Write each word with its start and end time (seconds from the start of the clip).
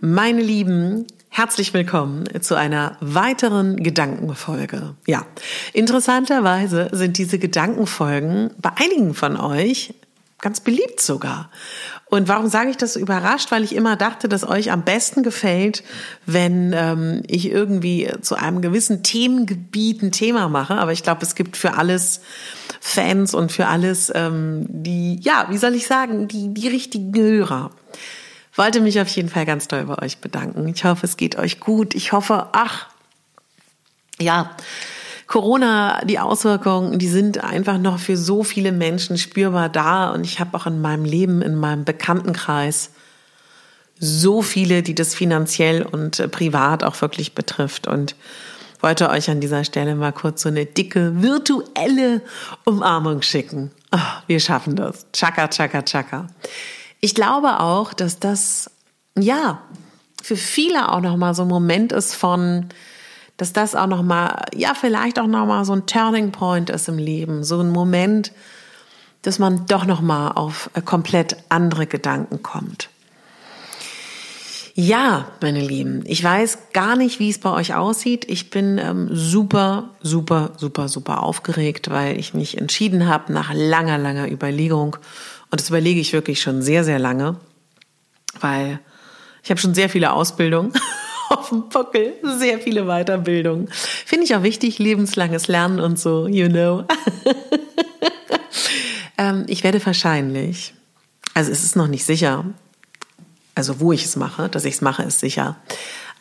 Meine 0.00 0.42
Lieben, 0.42 1.08
herzlich 1.28 1.74
willkommen 1.74 2.22
zu 2.40 2.54
einer 2.54 2.96
weiteren 3.00 3.82
Gedankenfolge. 3.82 4.94
Ja, 5.08 5.26
interessanterweise 5.72 6.88
sind 6.92 7.18
diese 7.18 7.40
Gedankenfolgen 7.40 8.52
bei 8.58 8.70
einigen 8.76 9.12
von 9.14 9.36
euch 9.36 9.94
ganz 10.40 10.60
beliebt 10.60 11.00
sogar. 11.00 11.50
Und 12.06 12.28
warum 12.28 12.46
sage 12.46 12.70
ich 12.70 12.76
das 12.76 12.94
überrascht? 12.94 13.50
Weil 13.50 13.64
ich 13.64 13.74
immer 13.74 13.96
dachte, 13.96 14.28
dass 14.28 14.48
euch 14.48 14.70
am 14.70 14.84
besten 14.84 15.24
gefällt, 15.24 15.82
wenn 16.26 16.72
ähm, 16.76 17.24
ich 17.26 17.50
irgendwie 17.50 18.08
zu 18.20 18.36
einem 18.36 18.62
gewissen 18.62 19.02
Themengebiet 19.02 20.00
ein 20.02 20.12
Thema 20.12 20.48
mache. 20.48 20.74
Aber 20.74 20.92
ich 20.92 21.02
glaube, 21.02 21.22
es 21.22 21.34
gibt 21.34 21.56
für 21.56 21.74
alles 21.74 22.20
Fans 22.80 23.34
und 23.34 23.50
für 23.50 23.66
alles 23.66 24.12
ähm, 24.14 24.64
die, 24.68 25.18
ja, 25.22 25.48
wie 25.50 25.58
soll 25.58 25.74
ich 25.74 25.88
sagen, 25.88 26.28
die, 26.28 26.54
die 26.54 26.68
richtigen 26.68 27.12
Hörer 27.20 27.72
wollte 28.58 28.80
mich 28.80 29.00
auf 29.00 29.08
jeden 29.08 29.28
Fall 29.28 29.46
ganz 29.46 29.68
doll 29.68 29.84
bei 29.84 30.02
euch 30.02 30.18
bedanken. 30.18 30.66
Ich 30.68 30.84
hoffe, 30.84 31.06
es 31.06 31.16
geht 31.16 31.36
euch 31.36 31.60
gut. 31.60 31.94
Ich 31.94 32.12
hoffe, 32.12 32.48
ach, 32.52 32.88
ja, 34.20 34.50
Corona, 35.28 36.04
die 36.04 36.18
Auswirkungen, 36.18 36.98
die 36.98 37.08
sind 37.08 37.44
einfach 37.44 37.78
noch 37.78 37.98
für 37.98 38.16
so 38.16 38.42
viele 38.42 38.72
Menschen 38.72 39.18
spürbar 39.18 39.68
da. 39.68 40.10
Und 40.10 40.24
ich 40.24 40.40
habe 40.40 40.56
auch 40.56 40.66
in 40.66 40.80
meinem 40.80 41.04
Leben, 41.04 41.42
in 41.42 41.54
meinem 41.54 41.84
Bekanntenkreis 41.84 42.90
so 44.00 44.42
viele, 44.42 44.82
die 44.82 44.94
das 44.94 45.14
finanziell 45.14 45.82
und 45.82 46.18
äh, 46.18 46.28
privat 46.28 46.82
auch 46.82 47.00
wirklich 47.00 47.34
betrifft. 47.34 47.86
Und 47.86 48.16
wollte 48.80 49.10
euch 49.10 49.28
an 49.28 49.40
dieser 49.40 49.64
Stelle 49.64 49.94
mal 49.94 50.12
kurz 50.12 50.42
so 50.42 50.48
eine 50.48 50.64
dicke 50.64 51.20
virtuelle 51.22 52.22
Umarmung 52.64 53.22
schicken. 53.22 53.70
Oh, 53.92 53.98
wir 54.26 54.40
schaffen 54.40 54.76
das. 54.76 55.06
Chaka, 55.12 55.48
chaka, 55.48 55.82
chaka. 55.82 56.26
Ich 57.00 57.14
glaube 57.14 57.60
auch, 57.60 57.92
dass 57.92 58.18
das, 58.18 58.70
ja, 59.16 59.62
für 60.22 60.36
viele 60.36 60.90
auch 60.90 61.00
nochmal 61.00 61.34
so 61.34 61.42
ein 61.42 61.48
Moment 61.48 61.92
ist 61.92 62.14
von, 62.14 62.66
dass 63.36 63.52
das 63.52 63.74
auch 63.74 63.86
nochmal, 63.86 64.46
ja, 64.54 64.74
vielleicht 64.74 65.18
auch 65.18 65.26
nochmal 65.26 65.64
so 65.64 65.72
ein 65.72 65.86
Turning 65.86 66.32
Point 66.32 66.70
ist 66.70 66.88
im 66.88 66.98
Leben. 66.98 67.44
So 67.44 67.60
ein 67.60 67.70
Moment, 67.70 68.32
dass 69.22 69.38
man 69.38 69.66
doch 69.66 69.84
nochmal 69.84 70.32
auf 70.32 70.70
äh, 70.74 70.82
komplett 70.82 71.36
andere 71.48 71.86
Gedanken 71.86 72.42
kommt. 72.42 72.90
Ja, 74.74 75.26
meine 75.40 75.60
Lieben, 75.60 76.04
ich 76.06 76.22
weiß 76.22 76.72
gar 76.72 76.94
nicht, 76.94 77.18
wie 77.18 77.30
es 77.30 77.38
bei 77.38 77.50
euch 77.50 77.74
aussieht. 77.74 78.24
Ich 78.28 78.50
bin 78.50 78.78
ähm, 78.78 79.08
super, 79.10 79.90
super, 80.00 80.52
super, 80.56 80.86
super 80.86 81.24
aufgeregt, 81.24 81.90
weil 81.90 82.16
ich 82.16 82.32
mich 82.32 82.58
entschieden 82.58 83.08
habe 83.08 83.32
nach 83.32 83.52
langer, 83.52 83.98
langer 83.98 84.30
Überlegung 84.30 84.96
und 85.50 85.60
das 85.60 85.68
überlege 85.68 86.00
ich 86.00 86.12
wirklich 86.12 86.40
schon 86.40 86.62
sehr, 86.62 86.84
sehr 86.84 86.98
lange, 86.98 87.36
weil 88.40 88.80
ich 89.42 89.50
habe 89.50 89.60
schon 89.60 89.74
sehr 89.74 89.88
viele 89.88 90.12
Ausbildungen 90.12 90.72
auf 91.30 91.48
dem 91.48 91.68
Buckel, 91.68 92.14
sehr 92.38 92.58
viele 92.58 92.84
Weiterbildungen. 92.84 93.68
Finde 93.70 94.24
ich 94.24 94.34
auch 94.34 94.42
wichtig, 94.42 94.78
lebenslanges 94.78 95.48
Lernen 95.48 95.80
und 95.80 95.98
so, 95.98 96.26
you 96.26 96.48
know. 96.48 96.84
ähm, 99.18 99.44
ich 99.48 99.64
werde 99.64 99.84
wahrscheinlich, 99.84 100.74
also 101.34 101.50
es 101.50 101.64
ist 101.64 101.76
noch 101.76 101.88
nicht 101.88 102.04
sicher, 102.04 102.44
also 103.54 103.80
wo 103.80 103.92
ich 103.92 104.04
es 104.04 104.16
mache, 104.16 104.48
dass 104.48 104.64
ich 104.64 104.74
es 104.74 104.80
mache, 104.80 105.02
ist 105.02 105.20
sicher, 105.20 105.56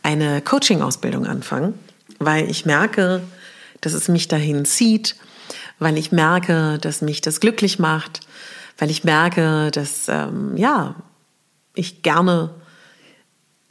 eine 0.03 0.41
Coaching-Ausbildung 0.41 1.25
anfangen, 1.25 1.73
weil 2.19 2.49
ich 2.49 2.65
merke, 2.65 3.21
dass 3.81 3.93
es 3.93 4.07
mich 4.07 4.27
dahin 4.27 4.65
zieht, 4.65 5.15
weil 5.79 5.97
ich 5.97 6.11
merke, 6.11 6.79
dass 6.79 7.01
mich 7.01 7.21
das 7.21 7.39
glücklich 7.39 7.77
macht, 7.77 8.21
weil 8.77 8.89
ich 8.89 9.03
merke, 9.03 9.71
dass 9.71 10.07
ähm, 10.07 10.55
ja 10.57 10.95
ich 11.73 12.01
gerne 12.03 12.51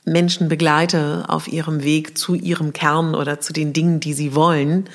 Menschen 0.05 0.49
begleite 0.49 1.25
auf 1.29 1.49
ihrem 1.49 1.83
Weg 1.83 2.17
zu 2.17 2.35
ihrem 2.35 2.73
Kern 2.73 3.15
oder 3.15 3.41
zu 3.41 3.53
den 3.53 3.73
Dingen, 3.73 3.99
die 3.99 4.15
sie 4.15 4.35
wollen. 4.35 4.89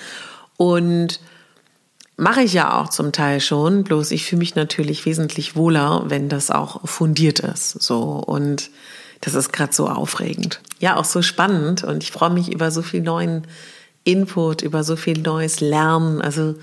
Und 0.58 1.20
mache 2.16 2.42
ich 2.42 2.54
ja 2.54 2.80
auch 2.80 2.90
zum 2.90 3.12
Teil 3.12 3.42
schon, 3.42 3.84
bloß 3.84 4.12
ich 4.12 4.26
fühle 4.26 4.40
mich 4.40 4.56
natürlich 4.56 5.06
wesentlich 5.06 5.56
wohler, 5.56 6.04
wenn 6.06 6.30
das 6.30 6.50
auch 6.50 6.88
fundiert 6.88 7.40
ist. 7.40 7.82
So 7.82 8.02
und 8.26 8.70
das 9.20 9.34
ist 9.34 9.52
gerade 9.52 9.74
so 9.74 9.88
aufregend. 9.88 10.62
Ja, 10.80 10.96
auch 10.96 11.06
so 11.06 11.22
spannend 11.22 11.84
und 11.84 12.04
ich 12.04 12.12
freue 12.12 12.30
mich 12.30 12.52
über 12.52 12.72
so 12.72 12.82
viel 12.82 13.02
neuen 13.02 13.48
Input, 14.04 14.62
über 14.62 14.84
so 14.84 14.96
viel 14.96 15.20
neues 15.20 15.60
Lernen. 15.60 16.22
Also 16.22 16.56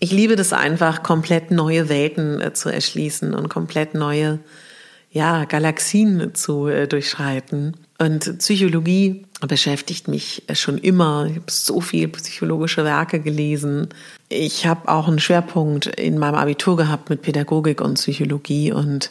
ich 0.00 0.12
liebe 0.12 0.34
das 0.34 0.52
einfach, 0.52 1.02
komplett 1.02 1.50
neue 1.50 1.88
Welten 1.88 2.40
äh, 2.40 2.52
zu 2.54 2.70
erschließen 2.70 3.34
und 3.34 3.48
komplett 3.48 3.94
neue 3.94 4.40
ja, 5.12 5.44
Galaxien 5.44 6.34
zu 6.34 6.66
äh, 6.68 6.88
durchschreiten. 6.88 7.76
Und 7.98 8.38
Psychologie 8.38 9.26
beschäftigt 9.46 10.08
mich 10.08 10.42
äh, 10.46 10.54
schon 10.54 10.78
immer. 10.78 11.26
Ich 11.26 11.36
habe 11.36 11.50
so 11.50 11.80
viele 11.82 12.08
psychologische 12.08 12.84
Werke 12.84 13.20
gelesen. 13.20 13.88
Ich 14.30 14.66
habe 14.66 14.88
auch 14.88 15.06
einen 15.06 15.18
Schwerpunkt 15.18 15.86
in 15.86 16.18
meinem 16.18 16.36
Abitur 16.36 16.76
gehabt 16.76 17.10
mit 17.10 17.20
Pädagogik 17.20 17.82
und 17.82 17.94
Psychologie 17.94 18.72
und 18.72 19.10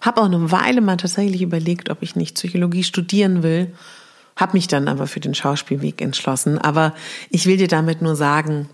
habe 0.00 0.22
auch 0.22 0.26
eine 0.26 0.50
Weile 0.50 0.80
mal 0.80 0.96
tatsächlich 0.96 1.42
überlegt, 1.42 1.90
ob 1.90 2.02
ich 2.02 2.16
nicht 2.16 2.36
Psychologie 2.36 2.84
studieren 2.84 3.42
will. 3.42 3.72
Habe 4.36 4.54
mich 4.54 4.66
dann 4.66 4.88
aber 4.88 5.06
für 5.06 5.20
den 5.20 5.34
Schauspielweg 5.34 6.00
entschlossen. 6.00 6.56
Aber 6.58 6.94
ich 7.28 7.44
will 7.44 7.58
dir 7.58 7.68
damit 7.68 8.00
nur 8.00 8.16
sagen, 8.16 8.68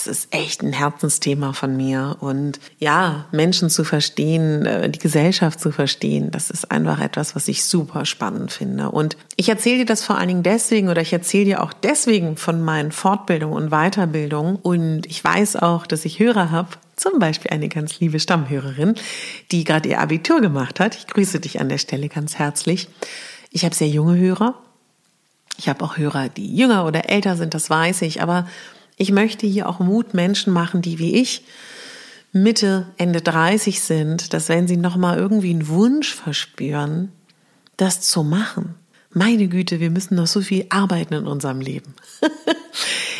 das 0.00 0.18
ist 0.18 0.28
echt 0.34 0.62
ein 0.62 0.72
Herzensthema 0.72 1.52
von 1.52 1.76
mir. 1.76 2.16
Und 2.20 2.58
ja, 2.78 3.26
Menschen 3.32 3.68
zu 3.68 3.84
verstehen, 3.84 4.64
äh, 4.64 4.88
die 4.88 4.98
Gesellschaft 4.98 5.60
zu 5.60 5.72
verstehen, 5.72 6.30
das 6.30 6.50
ist 6.50 6.70
einfach 6.70 7.00
etwas, 7.00 7.36
was 7.36 7.48
ich 7.48 7.64
super 7.64 8.06
spannend 8.06 8.50
finde. 8.50 8.90
Und 8.90 9.18
ich 9.36 9.50
erzähle 9.50 9.78
dir 9.78 9.84
das 9.84 10.02
vor 10.02 10.16
allen 10.16 10.28
Dingen 10.28 10.42
deswegen 10.42 10.88
oder 10.88 11.02
ich 11.02 11.12
erzähle 11.12 11.44
dir 11.44 11.62
auch 11.62 11.74
deswegen 11.74 12.38
von 12.38 12.62
meinen 12.62 12.92
Fortbildungen 12.92 13.54
und 13.56 13.70
Weiterbildungen. 13.70 14.56
Und 14.56 15.04
ich 15.04 15.22
weiß 15.22 15.56
auch, 15.56 15.86
dass 15.86 16.06
ich 16.06 16.18
Hörer 16.18 16.50
habe, 16.50 16.70
zum 16.96 17.18
Beispiel 17.18 17.50
eine 17.50 17.68
ganz 17.68 18.00
liebe 18.00 18.20
Stammhörerin, 18.20 18.94
die 19.52 19.64
gerade 19.64 19.88
ihr 19.88 20.00
Abitur 20.00 20.40
gemacht 20.40 20.80
hat. 20.80 20.96
Ich 20.96 21.06
grüße 21.08 21.40
dich 21.40 21.60
an 21.60 21.68
der 21.68 21.78
Stelle 21.78 22.08
ganz 22.08 22.36
herzlich. 22.36 22.88
Ich 23.50 23.64
habe 23.66 23.74
sehr 23.74 23.88
junge 23.88 24.16
Hörer. 24.16 24.54
Ich 25.58 25.68
habe 25.68 25.84
auch 25.84 25.98
Hörer, 25.98 26.30
die 26.30 26.56
jünger 26.56 26.86
oder 26.86 27.10
älter 27.10 27.36
sind, 27.36 27.52
das 27.52 27.68
weiß 27.68 28.02
ich. 28.02 28.22
Aber 28.22 28.46
ich 29.00 29.12
möchte 29.12 29.46
hier 29.46 29.66
auch 29.66 29.78
Mut 29.78 30.12
Menschen 30.12 30.52
machen, 30.52 30.82
die 30.82 30.98
wie 30.98 31.14
ich 31.14 31.42
Mitte, 32.32 32.86
Ende 32.98 33.22
30 33.22 33.80
sind, 33.80 34.34
dass 34.34 34.50
wenn 34.50 34.68
sie 34.68 34.76
nochmal 34.76 35.16
irgendwie 35.16 35.50
einen 35.50 35.68
Wunsch 35.68 36.14
verspüren, 36.14 37.10
das 37.78 38.02
zu 38.02 38.22
machen. 38.22 38.74
Meine 39.12 39.48
Güte, 39.48 39.80
wir 39.80 39.90
müssen 39.90 40.16
noch 40.16 40.26
so 40.26 40.42
viel 40.42 40.66
arbeiten 40.68 41.14
in 41.14 41.26
unserem 41.26 41.60
Leben. 41.60 41.94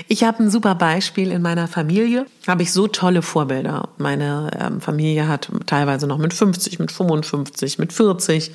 Ich 0.09 0.25
habe 0.25 0.43
ein 0.43 0.51
super 0.51 0.75
Beispiel 0.75 1.31
in 1.31 1.41
meiner 1.41 1.69
Familie. 1.69 2.27
Habe 2.49 2.65
ich 2.65 2.73
so 2.73 2.89
tolle 2.89 3.23
Vorbilder. 3.23 3.91
Meine 3.97 4.51
ähm, 4.59 4.81
Familie 4.81 5.29
hat 5.29 5.49
teilweise 5.67 6.09
noch 6.09 6.19
mit 6.19 6.35
50, 6.35 6.81
mit 6.81 6.91
55, 6.91 7.79
mit 7.79 7.93
40 7.93 8.51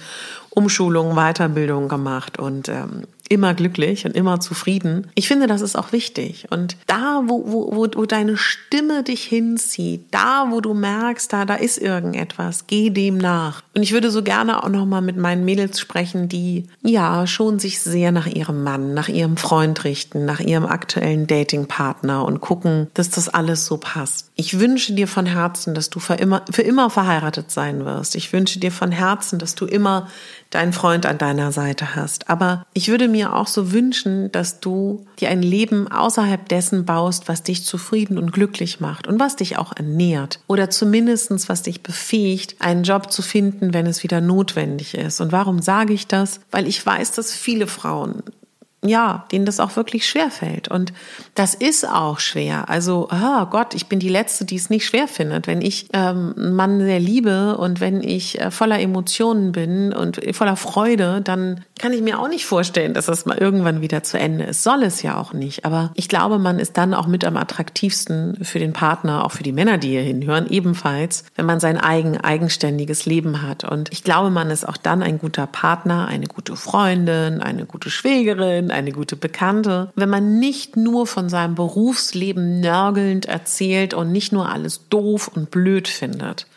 Umschulungen, 0.56 1.16
Weiterbildungen 1.16 1.90
gemacht 1.90 2.40
und 2.40 2.70
ähm, 2.70 3.04
immer 3.30 3.54
glücklich 3.54 4.06
und 4.06 4.16
immer 4.16 4.40
zufrieden. 4.40 5.08
Ich 5.16 5.28
finde, 5.28 5.48
das 5.48 5.62
ist 5.62 5.76
auch 5.76 5.92
wichtig. 5.92 6.48
Und 6.50 6.78
da, 6.88 7.24
wo, 7.26 7.44
wo, 7.48 7.92
wo, 7.96 8.06
deine 8.06 8.38
Stimme 8.38 9.04
dich 9.04 9.24
hinzieht, 9.24 10.06
da, 10.12 10.48
wo 10.52 10.62
du 10.62 10.74
merkst, 10.74 11.32
da, 11.34 11.46
da 11.46 11.56
ist 11.56 11.78
irgendetwas, 11.78 12.68
geh 12.68 12.90
dem 12.90 13.18
nach. 13.18 13.64
Und 13.76 13.84
ich 13.84 13.94
würde 13.94 14.12
so 14.12 14.22
gerne 14.22 14.64
auch 14.64 14.70
nochmal 14.70 15.02
mit 15.02 15.18
meinen 15.18 15.44
Mädels 15.44 15.80
sprechen, 15.80 16.30
die 16.30 16.66
ja 16.84 17.26
schon 17.28 17.60
sich 17.60 17.82
sehr 17.82 18.12
nach 18.12 18.28
ihrem 18.28 18.64
Mann, 18.64 18.94
nach 18.94 19.10
ihrem 19.10 19.38
Freund 19.38 19.84
richten, 19.84 20.26
nach 20.26 20.40
ihrem 20.40 20.66
aktuellen 20.66 21.28
Datingpartner 21.28 22.24
und 22.24 22.42
gucken, 22.42 22.88
dass 22.94 23.10
das 23.10 23.30
alles 23.30 23.66
so 23.66 23.78
passt. 23.78 24.30
Ich 24.36 24.60
wünsche 24.60 24.94
dir 24.94 25.08
von 25.08 25.26
Herzen, 25.26 25.74
dass 25.74 25.90
du 25.90 26.00
für 26.00 26.16
immer, 26.16 26.44
für 26.52 26.62
immer 26.62 26.90
verheiratet 26.90 27.52
sein 27.52 27.86
wirst. 27.86 28.16
Ich 28.16 28.32
wünsche 28.34 28.60
dir 28.60 28.72
von 28.72 28.92
Herzen, 28.92 29.40
dass 29.40 29.56
du 29.56 29.66
immer 29.66 30.08
deinen 30.56 30.74
Freund 30.74 31.06
an 31.06 31.18
deiner 31.18 31.52
Seite 31.52 31.96
hast. 31.96 32.30
Aber 32.30 32.66
ich 32.74 32.88
würde 32.88 33.08
mir 33.08 33.36
auch 33.36 33.48
so 33.48 33.72
wünschen, 33.72 34.32
dass 34.32 34.60
du 34.62 35.06
dir 35.20 35.30
ein 35.30 35.42
Leben 35.42 35.92
außerhalb 35.92 36.48
dessen 36.48 36.86
baust, 36.86 37.28
was 37.28 37.44
dich 37.44 37.66
zufrieden 37.66 38.18
und 38.18 38.32
glücklich 38.32 38.80
macht 38.80 39.06
und 39.06 39.20
was 39.20 39.36
dich 39.36 39.58
auch 39.58 39.74
ernährt. 39.76 40.40
Oder 40.48 40.70
zumindestens 40.70 41.50
was 41.50 41.62
dich 41.62 41.84
befähigt, 41.84 42.56
einen 42.60 42.84
Job 42.84 43.12
zu 43.12 43.22
finden, 43.22 43.74
wenn 43.74 43.86
es 43.86 44.02
wieder 44.02 44.22
notwendig 44.22 44.96
ist. 44.96 45.20
Und 45.20 45.32
warum 45.32 45.62
sage 45.62 45.94
ich 45.94 46.08
das? 46.08 46.40
Weil 46.52 46.68
ich 46.68 46.84
weiß, 46.84 47.12
dass 47.12 47.34
viele 47.34 47.68
Frauen 47.68 48.24
ja, 48.88 49.26
denen 49.32 49.46
das 49.46 49.60
auch 49.60 49.76
wirklich 49.76 50.08
schwer 50.08 50.32
fällt. 50.32 50.68
Und 50.68 50.94
das 51.34 51.56
ist 51.56 51.88
auch 51.88 52.20
schwer. 52.20 52.70
Also, 52.70 53.10
oh 53.12 53.46
Gott, 53.46 53.74
ich 53.74 53.88
bin 53.88 54.00
die 54.00 54.10
Letzte, 54.10 54.46
die 54.46 54.56
es 54.56 54.70
nicht 54.70 54.86
schwer 54.86 55.08
findet. 55.08 55.48
Wenn 55.48 55.62
ich 55.62 55.90
ähm, 55.94 56.34
einen 56.38 56.56
Mann 56.56 56.80
sehr 56.80 57.00
liebe 57.00 57.58
und 57.58 57.80
wenn 57.80 58.02
ich 58.02 58.40
äh, 58.40 58.52
voller 58.52 58.80
Emotionen 58.80 59.52
bin 59.52 59.94
und 59.94 60.20
voller 60.36 60.56
Freude, 60.56 61.22
dann 61.22 61.64
kann 61.78 61.92
ich 61.92 62.02
mir 62.02 62.20
auch 62.20 62.30
nicht 62.30 62.46
vorstellen, 62.46 62.94
dass 62.94 63.08
das 63.08 63.26
mal 63.26 63.38
irgendwann 63.38 63.82
wieder 63.82 64.02
zu 64.02 64.18
Ende 64.18 64.46
ist. 64.46 64.64
Soll 64.64 64.82
es 64.84 65.02
ja 65.02 65.18
auch 65.18 65.34
nicht. 65.34 65.66
Aber 65.66 65.92
ich 65.96 66.08
glaube, 66.08 66.40
man 66.40 66.58
ist 66.58 66.78
dann 66.78 66.94
auch 66.94 67.06
mit 67.06 67.26
am 67.26 67.36
attraktivsten 67.36 68.38
für 68.44 68.60
den 68.60 68.72
Partner, 68.72 69.26
auch 69.26 69.34
für 69.34 69.44
die 69.44 69.52
Männer, 69.52 69.78
die 69.78 69.90
hier 69.90 70.02
hinhören, 70.02 70.48
ebenfalls, 70.50 71.26
wenn 71.36 71.46
man 71.46 71.60
sein 71.60 71.78
eigen, 71.78 72.18
eigenständiges 72.18 73.06
Leben 73.06 73.42
hat. 73.42 73.66
Und 73.66 73.92
ich 73.92 74.04
glaube, 74.04 74.30
man 74.30 74.52
ist 74.52 74.66
auch 74.66 74.78
dann 74.78 75.04
ein 75.04 75.20
guter 75.20 75.48
Partner, 75.48 76.08
eine 76.08 76.28
gute 76.28 76.56
Freundin, 76.56 77.42
eine 77.42 77.66
gute 77.66 77.90
Schwägerin, 77.90 78.72
eine 78.72 78.94
gute 78.94 79.18
Bekannte, 79.18 79.92
wenn 79.96 80.10
man 80.10 80.40
nicht 80.40 80.78
nur 80.78 81.06
von 81.08 81.28
seinem 81.28 81.56
Berufsleben 81.56 82.62
nörgelnd 82.62 83.26
erzählt 83.26 83.94
und 83.94 84.14
nicht 84.14 84.32
nur 84.32 84.48
alles 84.50 84.88
doof 84.90 85.28
und 85.28 85.52
blöd 85.52 85.90
findet. 85.90 86.48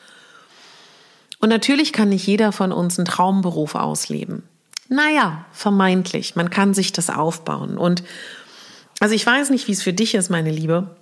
Und 1.40 1.48
natürlich 1.48 1.92
kann 1.92 2.08
nicht 2.10 2.26
jeder 2.26 2.52
von 2.52 2.70
uns 2.70 2.98
einen 2.98 3.06
Traumberuf 3.06 3.74
ausleben. 3.74 4.44
Naja, 4.88 5.44
vermeintlich. 5.52 6.34
Man 6.34 6.50
kann 6.50 6.74
sich 6.74 6.92
das 6.92 7.10
aufbauen. 7.10 7.76
Und 7.76 8.02
also 9.00 9.14
ich 9.14 9.24
weiß 9.24 9.50
nicht, 9.50 9.68
wie 9.68 9.72
es 9.72 9.82
für 9.82 9.92
dich 9.92 10.14
ist, 10.14 10.30
meine 10.30 10.50
Liebe. 10.50 10.96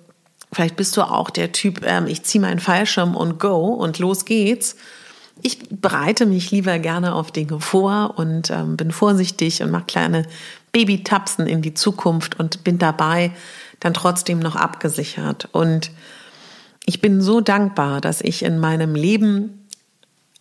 Vielleicht 0.52 0.76
bist 0.76 0.96
du 0.96 1.02
auch 1.02 1.30
der 1.30 1.52
Typ, 1.52 1.84
ähm, 1.84 2.06
ich 2.06 2.22
ziehe 2.22 2.42
meinen 2.42 2.60
Fallschirm 2.60 3.16
und 3.16 3.38
go 3.38 3.68
und 3.68 3.98
los 3.98 4.24
geht's. 4.24 4.76
Ich 5.42 5.58
bereite 5.70 6.24
mich 6.24 6.50
lieber 6.50 6.78
gerne 6.78 7.14
auf 7.14 7.30
Dinge 7.30 7.60
vor 7.60 8.14
und 8.16 8.50
ähm, 8.50 8.76
bin 8.76 8.90
vorsichtig 8.90 9.62
und 9.62 9.70
mache 9.70 9.84
kleine 9.84 10.26
Babytapsen 10.72 11.46
in 11.46 11.62
die 11.62 11.74
Zukunft 11.74 12.38
und 12.38 12.64
bin 12.64 12.78
dabei 12.78 13.32
dann 13.80 13.92
trotzdem 13.92 14.38
noch 14.38 14.56
abgesichert. 14.56 15.48
Und 15.52 15.90
ich 16.86 17.00
bin 17.00 17.20
so 17.20 17.40
dankbar, 17.40 18.00
dass 18.00 18.20
ich 18.20 18.42
in 18.42 18.58
meinem 18.58 18.94
Leben 18.94 19.65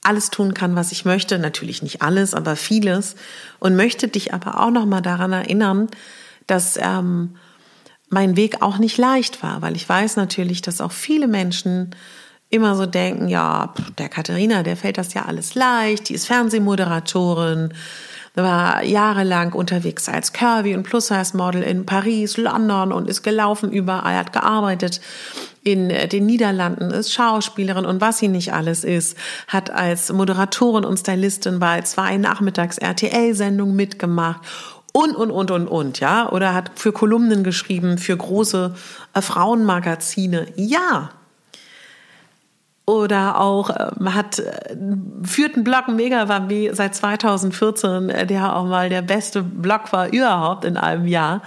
alles 0.05 0.29
tun 0.29 0.53
kann, 0.53 0.75
was 0.75 0.91
ich 0.91 1.05
möchte. 1.05 1.39
Natürlich 1.39 1.81
nicht 1.81 2.01
alles, 2.01 2.33
aber 2.33 2.55
vieles. 2.55 3.15
Und 3.59 3.75
möchte 3.75 4.07
dich 4.07 4.33
aber 4.33 4.61
auch 4.61 4.71
noch 4.71 4.85
mal 4.85 5.01
daran 5.01 5.33
erinnern, 5.33 5.87
dass 6.47 6.77
ähm, 6.81 7.35
mein 8.09 8.35
Weg 8.35 8.61
auch 8.61 8.77
nicht 8.77 8.97
leicht 8.97 9.43
war, 9.43 9.61
weil 9.61 9.75
ich 9.75 9.87
weiß 9.87 10.15
natürlich, 10.15 10.61
dass 10.61 10.81
auch 10.81 10.91
viele 10.91 11.27
Menschen 11.27 11.95
immer 12.49 12.75
so 12.75 12.85
denken, 12.85 13.27
ja, 13.27 13.73
der 13.97 14.09
Katharina, 14.09 14.63
der 14.63 14.77
fällt 14.77 14.97
das 14.97 15.13
ja 15.13 15.25
alles 15.25 15.55
leicht, 15.55 16.09
die 16.09 16.13
ist 16.13 16.27
Fernsehmoderatorin, 16.27 17.73
war 18.35 18.83
jahrelang 18.83 19.53
unterwegs 19.53 20.09
als 20.09 20.33
Curvy 20.33 20.75
und 20.75 20.83
Plus-Size-Model 20.83 21.63
in 21.63 21.85
Paris, 21.85 22.37
London 22.37 22.91
und 22.91 23.09
ist 23.09 23.23
gelaufen 23.23 23.71
überall, 23.71 24.15
hat 24.15 24.33
gearbeitet 24.33 25.01
in 25.63 25.89
den 25.89 26.25
Niederlanden, 26.27 26.91
ist 26.91 27.11
Schauspielerin 27.11 27.85
und 27.85 27.99
was 27.99 28.19
sie 28.19 28.27
nicht 28.27 28.53
alles 28.53 28.83
ist, 28.83 29.17
hat 29.47 29.71
als 29.71 30.13
Moderatorin 30.13 30.85
und 30.85 30.97
Stylistin 30.97 31.59
bei 31.59 31.81
zwei 31.81 32.17
Nachmittags 32.17 32.77
RTL-Sendungen 32.77 33.75
mitgemacht 33.75 34.41
und, 34.93 35.15
und, 35.15 35.31
und, 35.31 35.51
und, 35.51 35.67
und, 35.67 35.99
ja, 35.99 36.31
oder 36.31 36.53
hat 36.53 36.71
für 36.75 36.93
Kolumnen 36.93 37.43
geschrieben, 37.43 37.97
für 37.97 38.15
große 38.15 38.75
äh, 39.13 39.21
Frauenmagazine. 39.21 40.47
Ja, 40.55 41.09
oder 42.85 43.39
auch 43.39 43.69
äh, 43.69 43.89
hat 44.05 44.39
äh, 44.39 44.75
führt 45.23 45.55
einen 45.55 45.63
Blog 45.63 45.87
Mega 45.87 46.25
Bambi 46.25 46.69
seit 46.73 46.95
2014, 46.95 48.09
äh, 48.09 48.27
der 48.27 48.55
auch 48.55 48.65
mal 48.65 48.89
der 48.89 49.01
beste 49.01 49.41
Blog 49.41 49.91
war 49.91 50.11
überhaupt 50.13 50.65
in 50.65 50.77
einem 50.77 51.07
Jahr. 51.07 51.41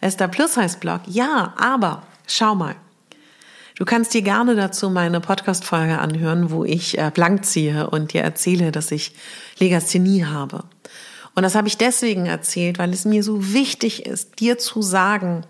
Esther 0.00 0.28
Plus 0.28 0.56
heißt 0.56 0.80
Blog. 0.80 1.00
Ja, 1.06 1.54
aber 1.58 2.02
schau 2.26 2.54
mal. 2.54 2.74
Du 3.76 3.84
kannst 3.84 4.12
dir 4.12 4.22
gerne 4.22 4.56
dazu 4.56 4.90
meine 4.90 5.20
Podcast-Folge 5.20 5.98
anhören, 5.98 6.50
wo 6.50 6.64
ich 6.64 6.98
äh, 6.98 7.12
blank 7.14 7.44
ziehe 7.44 7.88
und 7.88 8.12
dir 8.12 8.22
erzähle, 8.22 8.72
dass 8.72 8.90
ich 8.90 9.14
Legasthenie 9.58 10.24
habe. 10.24 10.64
Und 11.36 11.44
das 11.44 11.54
habe 11.54 11.68
ich 11.68 11.78
deswegen 11.78 12.26
erzählt, 12.26 12.80
weil 12.80 12.92
es 12.92 13.04
mir 13.04 13.22
so 13.22 13.52
wichtig 13.52 14.06
ist, 14.06 14.40
dir 14.40 14.58
zu 14.58 14.82
sagen, 14.82 15.44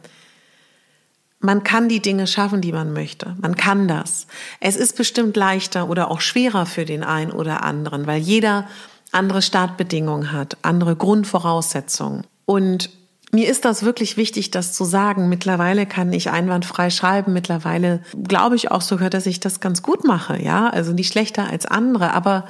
man 1.40 1.62
kann 1.62 1.88
die 1.88 2.00
Dinge 2.00 2.26
schaffen, 2.26 2.60
die 2.60 2.72
man 2.72 2.92
möchte. 2.92 3.36
Man 3.40 3.56
kann 3.56 3.86
das. 3.86 4.26
Es 4.60 4.76
ist 4.76 4.96
bestimmt 4.96 5.36
leichter 5.36 5.88
oder 5.88 6.10
auch 6.10 6.20
schwerer 6.20 6.66
für 6.66 6.84
den 6.84 7.04
einen 7.04 7.30
oder 7.30 7.62
anderen, 7.62 8.06
weil 8.06 8.20
jeder 8.20 8.66
andere 9.12 9.40
Startbedingungen 9.40 10.32
hat, 10.32 10.56
andere 10.62 10.96
Grundvoraussetzungen. 10.96 12.26
Und 12.44 12.90
mir 13.30 13.48
ist 13.48 13.64
das 13.64 13.82
wirklich 13.82 14.16
wichtig, 14.16 14.50
das 14.50 14.72
zu 14.72 14.84
sagen. 14.84 15.28
Mittlerweile 15.28 15.86
kann 15.86 16.12
ich 16.12 16.30
einwandfrei 16.30 16.90
schreiben. 16.90 17.32
Mittlerweile 17.32 18.02
glaube 18.26 18.56
ich 18.56 18.70
auch 18.70 18.80
sogar, 18.80 19.10
dass 19.10 19.26
ich 19.26 19.38
das 19.38 19.60
ganz 19.60 19.82
gut 19.82 20.04
mache. 20.04 20.42
Ja, 20.42 20.68
also 20.68 20.92
nicht 20.92 21.12
schlechter 21.12 21.48
als 21.48 21.66
andere. 21.66 22.14
Aber 22.14 22.46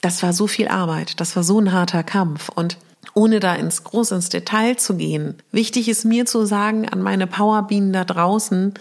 das 0.00 0.22
war 0.22 0.32
so 0.32 0.46
viel 0.46 0.68
Arbeit. 0.68 1.20
Das 1.20 1.34
war 1.36 1.42
so 1.42 1.58
ein 1.58 1.72
harter 1.72 2.04
Kampf. 2.04 2.48
Und 2.48 2.78
ohne 3.14 3.40
da 3.40 3.54
ins 3.54 3.84
groß 3.84 4.12
ins 4.12 4.28
Detail 4.28 4.76
zu 4.76 4.96
gehen. 4.96 5.34
Wichtig 5.50 5.88
ist 5.88 6.04
mir 6.04 6.26
zu 6.26 6.44
sagen 6.46 6.88
an 6.88 7.02
meine 7.02 7.26
Powerbienen 7.26 7.92
da 7.92 8.04
draußen, 8.04 8.74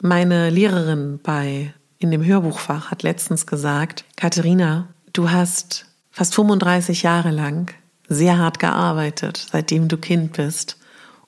meine 0.00 0.50
Lehrerin 0.50 1.20
bei 1.22 1.74
in 1.98 2.10
dem 2.10 2.24
Hörbuchfach 2.24 2.90
hat 2.90 3.02
letztens 3.02 3.46
gesagt, 3.46 4.04
Katharina, 4.16 4.88
du 5.12 5.30
hast 5.30 5.84
fast 6.10 6.34
35 6.34 7.02
Jahre 7.02 7.30
lang 7.30 7.74
sehr 8.08 8.38
hart 8.38 8.58
gearbeitet, 8.58 9.48
seitdem 9.52 9.88
du 9.88 9.98
Kind 9.98 10.32
bist, 10.32 10.78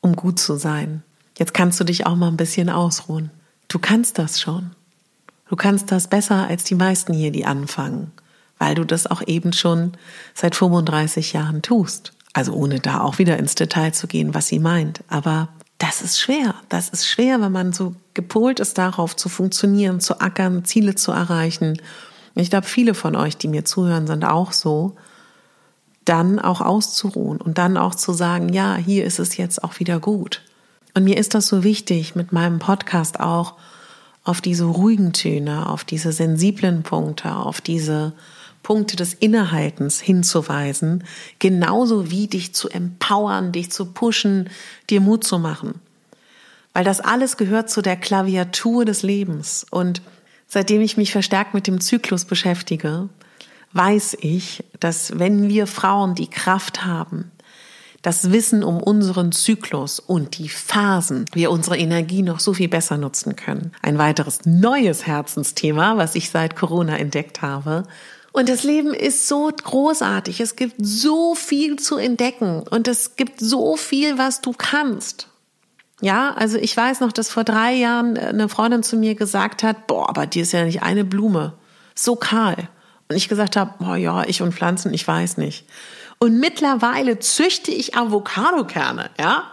um 0.01 0.17
gut 0.17 0.39
zu 0.39 0.57
sein. 0.57 1.03
Jetzt 1.39 1.53
kannst 1.53 1.79
du 1.79 1.85
dich 1.85 2.07
auch 2.07 2.17
mal 2.17 2.29
ein 2.29 2.39
bisschen 2.39 2.71
ausruhen. 2.71 3.31
Du 3.69 3.79
kannst 3.79 4.19
das 4.19 4.41
schon. 4.41 4.71
Du 5.49 5.57
kannst 5.57 5.93
das 5.93 6.09
besser 6.09 6.47
als 6.47 6.65
die 6.65 6.75
meisten 6.75 7.13
hier, 7.13 7.31
die 7.31 7.45
anfangen, 7.45 8.11
weil 8.59 8.75
du 8.75 8.85
das 8.85 9.07
auch 9.07 9.21
eben 9.27 9.53
schon 9.53 9.93
seit 10.35 10.57
35 10.57 11.35
Jahren 11.35 11.61
tust. 11.61 12.15
Also 12.33 12.53
ohne 12.53 12.81
da 12.81 13.01
auch 13.01 13.19
wieder 13.19 13.39
ins 13.39 13.55
Detail 13.55 13.93
zu 13.93 14.07
gehen, 14.07 14.35
was 14.35 14.47
sie 14.47 14.59
meint. 14.59 15.05
Aber 15.09 15.49
das 15.79 16.01
ist 16.01 16.21
schwer. 16.21 16.55
Das 16.69 16.89
ist 16.89 17.07
schwer, 17.07 17.41
wenn 17.41 17.53
man 17.53 17.73
so 17.73 17.95
gepolt 18.15 18.61
ist 18.61 18.79
darauf 18.79 19.17
zu 19.17 19.29
funktionieren, 19.29 20.01
zu 20.01 20.21
ackern, 20.21 20.65
Ziele 20.65 20.95
zu 20.95 21.13
erreichen. 21.13 21.81
Ich 22.35 22.51
glaube, 22.51 22.67
viele 22.67 22.95
von 22.95 23.17
euch, 23.17 23.37
die 23.37 23.49
mir 23.49 23.65
zuhören, 23.65 24.07
sind 24.07 24.25
auch 24.25 24.53
so. 24.53 24.97
Dann 26.05 26.39
auch 26.39 26.61
auszuruhen 26.61 27.41
und 27.41 27.59
dann 27.59 27.77
auch 27.77 27.95
zu 27.95 28.13
sagen, 28.13 28.49
ja, 28.49 28.77
hier 28.77 29.05
ist 29.05 29.19
es 29.19 29.37
jetzt 29.37 29.63
auch 29.63 29.79
wieder 29.79 30.01
gut. 30.01 30.43
Und 30.95 31.05
mir 31.05 31.17
ist 31.17 31.35
das 31.35 31.47
so 31.47 31.63
wichtig, 31.63 32.15
mit 32.17 32.33
meinem 32.33 32.59
Podcast 32.59 33.21
auch 33.21 33.55
auf 34.25 34.41
diese 34.41 34.65
ruhigen 34.65 35.13
Töne, 35.13 35.69
auf 35.69 35.85
diese 35.85 36.13
sensiblen 36.13 36.83
Punkte, 36.83 37.35
auf 37.35 37.61
diese 37.61 38.13
Punkte 38.63 38.97
des 38.97 39.15
Innehaltens 39.15 40.01
hinzuweisen, 40.01 41.05
genauso 41.39 42.11
wie 42.11 42.27
dich 42.29 42.55
zu 42.55 42.69
empowern, 42.69 43.53
dich 43.53 43.71
zu 43.71 43.87
pushen, 43.87 44.51
dir 44.91 45.01
Mut 45.01 45.25
zu 45.25 45.39
machen. 45.39 45.81
Weil 46.73 46.85
das 46.85 47.01
alles 47.01 47.37
gehört 47.37 47.71
zu 47.71 47.83
der 47.83 47.97
Klaviatur 47.97 48.85
des 48.85 49.03
Lebens. 49.03 49.67
Und 49.71 50.01
seitdem 50.47 50.81
ich 50.81 50.97
mich 50.97 51.13
verstärkt 51.13 51.55
mit 51.55 51.67
dem 51.67 51.81
Zyklus 51.81 52.25
beschäftige, 52.25 53.09
weiß 53.73 54.17
ich, 54.21 54.65
dass 54.81 55.19
wenn 55.19 55.49
wir 55.49 55.67
Frauen 55.67 56.15
die 56.15 56.31
Kraft 56.31 56.85
haben, 56.85 57.31
das 58.03 58.33
Wissen 58.33 58.65
um 58.65 58.83
unseren 58.83 59.31
Zyklus 59.31 60.01
und 60.01 60.39
die 60.39 60.49
Phasen, 60.49 61.25
wir 61.33 61.53
unsere 61.53 61.79
Energie 61.79 62.23
noch 62.23 62.41
so 62.41 62.53
viel 62.53 62.69
besser 62.69 62.99
nutzen 62.99 63.37
können. 63.37 63.71
Ein 63.81 63.97
weiteres 63.97 64.41
neues 64.45 65.07
Herzensthema, 65.07 65.97
was 65.97 66.17
ich 66.17 66.29
seit 66.29 66.57
Corona 66.57 66.97
entdeckt 66.97 67.43
habe. 67.43 67.85
Und 68.33 68.49
das 68.49 68.63
Leben 68.65 68.95
ist 68.95 69.29
so 69.29 69.51
großartig. 69.63 70.41
Es 70.41 70.57
gibt 70.57 70.77
so 70.79 71.35
viel 71.35 71.79
zu 71.79 71.97
entdecken 71.99 72.65
und 72.71 72.89
es 72.89 73.17
gibt 73.17 73.41
so 73.41 73.77
viel, 73.77 74.17
was 74.17 74.41
du 74.41 74.53
kannst. 74.53 75.29
Ja, 76.01 76.33
also 76.35 76.59
ich 76.59 76.77
weiß 76.77 77.01
noch, 77.01 77.13
dass 77.13 77.31
vor 77.31 77.45
drei 77.45 77.75
Jahren 77.75 78.17
eine 78.17 78.49
Freundin 78.49 78.83
zu 78.83 78.97
mir 78.97 79.15
gesagt 79.15 79.63
hat, 79.63 79.87
boah, 79.87 80.09
aber 80.09 80.27
dir 80.27 80.43
ist 80.43 80.53
ja 80.53 80.65
nicht 80.65 80.83
eine 80.83 81.05
Blume. 81.05 81.53
So 81.95 82.17
kahl. 82.17 82.69
Und 83.09 83.17
ich 83.17 83.29
gesagt 83.29 83.57
habe, 83.57 83.75
boah, 83.79 83.97
ja, 83.97 84.25
ich 84.25 84.43
und 84.43 84.53
Pflanzen, 84.53 84.93
ich 84.95 85.07
weiß 85.07 85.37
nicht. 85.37 85.67
Und 86.19 86.41
mittlerweile 86.41 87.19
züchte 87.19 87.71
ich 87.71 87.97
Avocadokerne, 87.97 89.11
ja. 89.21 89.45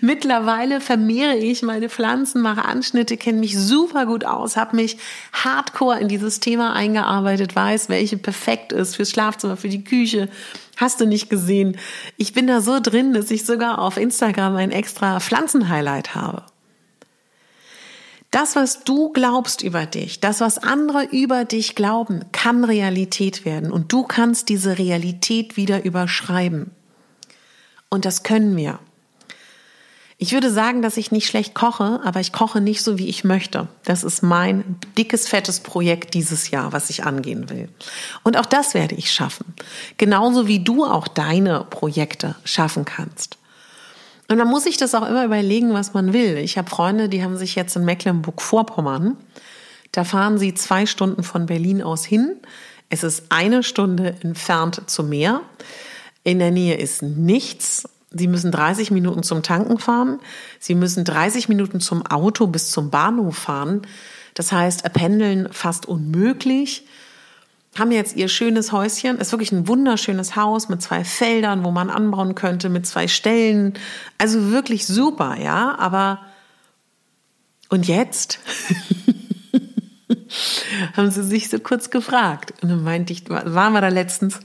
Mittlerweile 0.00 0.80
vermehre 0.80 1.36
ich 1.36 1.62
meine 1.62 1.88
Pflanzen, 1.88 2.40
mache 2.40 2.64
Anschnitte, 2.64 3.16
kenne 3.16 3.40
mich 3.40 3.58
super 3.58 4.06
gut 4.06 4.24
aus, 4.24 4.56
habe 4.56 4.76
mich 4.76 4.98
hardcore 5.32 6.00
in 6.00 6.08
dieses 6.08 6.40
Thema 6.40 6.74
eingearbeitet, 6.74 7.54
weiß, 7.54 7.88
welche 7.88 8.16
perfekt 8.16 8.72
ist 8.72 8.96
fürs 8.96 9.10
Schlafzimmer, 9.10 9.56
für 9.56 9.68
die 9.68 9.84
Küche. 9.84 10.28
Hast 10.76 11.00
du 11.00 11.06
nicht 11.06 11.30
gesehen? 11.30 11.76
Ich 12.16 12.32
bin 12.32 12.46
da 12.46 12.60
so 12.60 12.80
drin, 12.80 13.12
dass 13.14 13.30
ich 13.30 13.44
sogar 13.44 13.78
auf 13.78 13.96
Instagram 13.96 14.56
ein 14.56 14.70
extra 14.70 15.20
Pflanzenhighlight 15.20 16.14
habe. 16.14 16.42
Das, 18.34 18.56
was 18.56 18.82
du 18.82 19.12
glaubst 19.12 19.62
über 19.62 19.86
dich, 19.86 20.18
das, 20.18 20.40
was 20.40 20.58
andere 20.58 21.04
über 21.04 21.44
dich 21.44 21.76
glauben, 21.76 22.24
kann 22.32 22.64
Realität 22.64 23.44
werden. 23.44 23.70
Und 23.70 23.92
du 23.92 24.02
kannst 24.02 24.48
diese 24.48 24.76
Realität 24.76 25.56
wieder 25.56 25.84
überschreiben. 25.84 26.72
Und 27.90 28.04
das 28.04 28.24
können 28.24 28.56
wir. 28.56 28.80
Ich 30.24 30.32
würde 30.32 30.50
sagen, 30.50 30.80
dass 30.80 30.96
ich 30.96 31.12
nicht 31.12 31.26
schlecht 31.26 31.54
koche, 31.54 32.00
aber 32.02 32.18
ich 32.18 32.32
koche 32.32 32.62
nicht 32.62 32.82
so, 32.82 32.96
wie 32.96 33.08
ich 33.08 33.24
möchte. 33.24 33.68
Das 33.84 34.02
ist 34.02 34.22
mein 34.22 34.76
dickes, 34.96 35.28
fettes 35.28 35.60
Projekt 35.60 36.14
dieses 36.14 36.48
Jahr, 36.50 36.72
was 36.72 36.88
ich 36.88 37.04
angehen 37.04 37.50
will. 37.50 37.68
Und 38.22 38.38
auch 38.38 38.46
das 38.46 38.72
werde 38.72 38.94
ich 38.94 39.12
schaffen. 39.12 39.44
Genauso 39.98 40.46
wie 40.46 40.64
du 40.64 40.86
auch 40.86 41.08
deine 41.08 41.66
Projekte 41.68 42.36
schaffen 42.42 42.86
kannst. 42.86 43.36
Und 44.30 44.38
dann 44.38 44.48
muss 44.48 44.64
ich 44.64 44.78
das 44.78 44.94
auch 44.94 45.06
immer 45.06 45.26
überlegen, 45.26 45.74
was 45.74 45.92
man 45.92 46.14
will. 46.14 46.38
Ich 46.38 46.56
habe 46.56 46.70
Freunde, 46.70 47.10
die 47.10 47.22
haben 47.22 47.36
sich 47.36 47.54
jetzt 47.54 47.76
in 47.76 47.84
Mecklenburg-Vorpommern, 47.84 49.18
da 49.92 50.04
fahren 50.04 50.38
sie 50.38 50.54
zwei 50.54 50.86
Stunden 50.86 51.22
von 51.22 51.44
Berlin 51.44 51.82
aus 51.82 52.06
hin. 52.06 52.36
Es 52.88 53.04
ist 53.04 53.24
eine 53.28 53.62
Stunde 53.62 54.16
entfernt 54.22 54.80
zum 54.86 55.10
Meer. 55.10 55.42
In 56.22 56.38
der 56.38 56.50
Nähe 56.50 56.76
ist 56.78 57.02
nichts. 57.02 57.84
Sie 58.14 58.28
müssen 58.28 58.52
30 58.52 58.90
Minuten 58.90 59.22
zum 59.22 59.42
Tanken 59.42 59.78
fahren. 59.78 60.20
Sie 60.58 60.74
müssen 60.74 61.04
30 61.04 61.48
Minuten 61.48 61.80
zum 61.80 62.06
Auto 62.06 62.46
bis 62.46 62.70
zum 62.70 62.90
Bahnhof 62.90 63.36
fahren. 63.36 63.82
Das 64.34 64.52
heißt, 64.52 64.90
pendeln 64.92 65.48
fast 65.52 65.86
unmöglich 65.86 66.86
haben 67.78 67.90
jetzt 67.90 68.16
ihr 68.16 68.28
schönes 68.28 68.72
Häuschen. 68.72 69.18
Ist 69.18 69.32
wirklich 69.32 69.52
ein 69.52 69.66
wunderschönes 69.66 70.36
Haus 70.36 70.68
mit 70.68 70.80
zwei 70.80 71.04
Feldern, 71.04 71.64
wo 71.64 71.70
man 71.70 71.90
anbauen 71.90 72.34
könnte, 72.34 72.68
mit 72.68 72.86
zwei 72.86 73.08
Ställen. 73.08 73.74
Also 74.18 74.50
wirklich 74.50 74.86
super, 74.86 75.36
ja. 75.36 75.76
Aber 75.78 76.20
und 77.68 77.88
jetzt 77.88 78.38
haben 80.96 81.10
sie 81.10 81.24
sich 81.24 81.48
so 81.48 81.58
kurz 81.58 81.90
gefragt. 81.90 82.54
Und 82.62 82.68
dann 82.68 82.84
meinte 82.84 83.12
ich, 83.12 83.28
waren 83.28 83.72
wir 83.72 83.80
da 83.80 83.88
letztens 83.88 84.38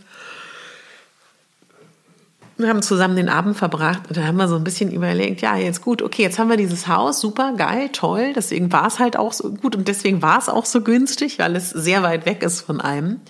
wir 2.64 2.70
haben 2.70 2.82
zusammen 2.82 3.16
den 3.16 3.30
Abend 3.30 3.58
verbracht 3.58 4.08
und 4.08 4.18
dann 4.18 4.28
haben 4.28 4.38
wir 4.38 4.48
so 4.48 4.56
ein 4.56 4.64
bisschen 4.64 4.92
überlegt, 4.92 5.42
ja, 5.42 5.56
jetzt 5.56 5.82
gut, 5.82 6.02
okay, 6.02 6.24
jetzt 6.24 6.40
haben 6.40 6.50
wir 6.50 6.58
dieses 6.58 6.88
Haus, 6.88 7.22
super, 7.22 7.54
geil, 7.54 7.90
toll, 7.92 8.34
deswegen 8.36 8.72
war 8.72 8.88
es 8.88 9.00
halt 9.00 9.18
auch 9.18 9.34
so 9.34 9.52
gut 9.52 9.76
und 9.76 9.88
deswegen 9.88 10.22
war 10.22 10.38
es 10.38 10.50
auch 10.50 10.66
so 10.66 10.82
günstig, 10.82 11.40
weil 11.40 11.56
es 11.56 11.70
sehr 11.70 12.04
weit 12.04 12.26
weg 12.26 12.44
ist 12.44 12.62
von 12.62 12.82
einem. 12.82 13.22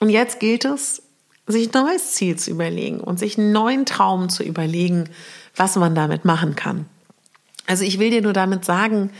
Und 0.00 0.10
jetzt 0.10 0.40
gilt 0.40 0.64
es, 0.64 1.02
sich 1.46 1.74
ein 1.74 1.82
neues 1.84 2.12
Ziel 2.12 2.36
zu 2.36 2.50
überlegen 2.50 3.00
und 3.00 3.18
sich 3.18 3.38
einen 3.38 3.52
neuen 3.52 3.86
Traum 3.86 4.28
zu 4.28 4.42
überlegen, 4.42 5.08
was 5.56 5.76
man 5.76 5.94
damit 5.94 6.24
machen 6.24 6.54
kann. 6.54 6.86
Also 7.66 7.84
ich 7.84 7.98
will 7.98 8.10
dir 8.10 8.22
nur 8.22 8.32
damit 8.32 8.64
sagen, 8.64 9.10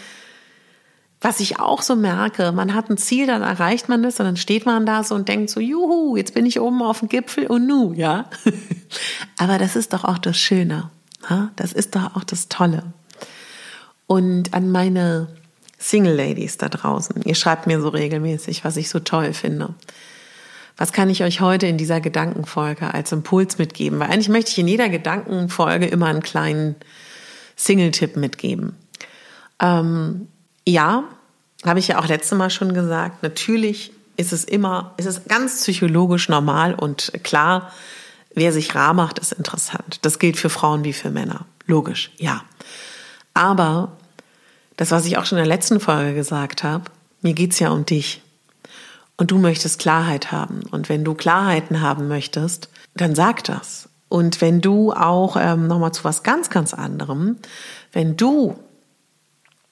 was 1.21 1.41
ich 1.41 1.61
auch 1.61 1.83
so 1.83 1.97
merke, 1.97 2.50
man 2.53 2.75
hat 2.75 2.89
ein 2.89 2.97
Ziel, 2.97 3.27
dann 3.27 3.43
erreicht 3.43 3.89
man 3.89 4.03
das 4.03 4.19
und 4.19 4.27
dann 4.27 4.37
steht 4.39 4.65
man 4.65 4.87
da 4.87 5.05
so 5.05 5.15
und 5.15 5.29
denkt 5.29 5.50
so, 5.50 5.61
juhu, 5.61 6.17
jetzt 6.17 6.33
bin 6.33 6.47
ich 6.47 6.61
oben 6.61 6.83
auf 6.83 7.00
dem 7.00 7.09
Gipfel 7.09 7.47
und 7.47 7.67
nu, 7.67 7.93
ja. 7.93 8.31
Aber 9.39 9.59
das 9.59 9.77
ist 9.77 9.93
doch 9.93 10.05
auch 10.05 10.19
das 10.19 10.39
Schöne. 10.39 10.91
Das 11.57 11.73
ist 11.73 11.95
doch 11.95 12.17
auch 12.17 12.25
das 12.25 12.49
Tolle. 12.49 12.83
Und 14.07 14.55
an 14.55 14.73
meine 14.73 15.29
Single 15.79 16.17
Ladies 16.17 16.57
da 16.57 16.69
draußen, 16.69 17.23
ihr 17.23 17.35
schreibt 17.35 17.67
mir 17.67 17.81
so 17.81 17.91
regelmäßig, 17.91 18.65
was 18.65 18.77
ich 18.77 18.89
so 18.89 19.00
toll 19.00 19.35
finde. 19.35 19.75
Was 20.77 20.93
kann 20.93 21.11
ich 21.11 21.23
euch 21.23 21.43
heute 21.43 21.67
in 21.67 21.77
dieser 21.77 22.00
Gedankenfolge 22.00 22.95
als 22.95 23.12
Impuls 23.12 23.59
mitgeben? 23.59 24.00
Weil 24.00 24.09
eigentlich 24.09 24.31
möchte 24.31 24.50
ich 24.50 24.59
in 24.59 24.69
jeder 24.69 24.89
Gedankenfolge 24.89 25.87
immer 25.87 26.07
einen 26.07 26.23
kleinen 26.23 26.77
Single-Tipp 27.57 28.17
mitgeben. 28.17 28.75
Ähm, 29.61 30.29
ja, 30.71 31.05
habe 31.65 31.79
ich 31.79 31.89
ja 31.89 31.99
auch 31.99 32.07
letztes 32.07 32.37
Mal 32.37 32.50
schon 32.50 32.75
gesagt, 32.75 33.23
natürlich 33.23 33.93
ist 34.17 34.33
es 34.33 34.45
immer, 34.45 34.95
ist 34.97 35.07
es 35.07 35.25
ganz 35.27 35.61
psychologisch 35.62 36.29
normal 36.29 36.75
und 36.75 37.12
klar, 37.23 37.73
wer 38.35 38.53
sich 38.53 38.75
rar 38.75 38.95
macht, 38.95 39.19
ist 39.19 39.33
interessant. 39.33 39.99
Das 40.03 40.19
gilt 40.19 40.37
für 40.37 40.50
Frauen 40.50 40.85
wie 40.85 40.93
für 40.93 41.11
Männer. 41.11 41.47
Logisch, 41.67 42.11
ja. 42.19 42.43
Aber 43.35 43.93
das, 44.77 44.91
was 44.91 45.07
ich 45.07 45.19
auch 45.19 45.25
schon 45.25 45.39
in 45.39 45.45
der 45.45 45.55
letzten 45.55 45.81
Folge 45.81 46.15
gesagt 46.15 46.62
habe, 46.62 46.85
mir 47.23 47.35
geht's 47.35 47.59
ja 47.59 47.71
um 47.71 47.85
dich. 47.85 48.23
Und 49.17 49.31
du 49.31 49.39
möchtest 49.39 49.79
Klarheit 49.79 50.33
haben. 50.33 50.62
Und 50.71 50.89
wenn 50.89 51.05
du 51.05 51.15
Klarheiten 51.15 51.83
haben 51.83 52.09
möchtest, 52.09 52.71
dann 52.95 53.15
sag 53.15 53.45
das. 53.45 53.89
Und 54.09 54.41
wenn 54.41 54.61
du 54.61 54.93
auch 54.93 55.37
ähm, 55.39 55.67
nochmal 55.67 55.93
zu 55.93 56.05
was 56.05 56.23
ganz, 56.23 56.50
ganz 56.50 56.75
anderem, 56.75 57.37
wenn 57.93 58.17
du 58.17 58.59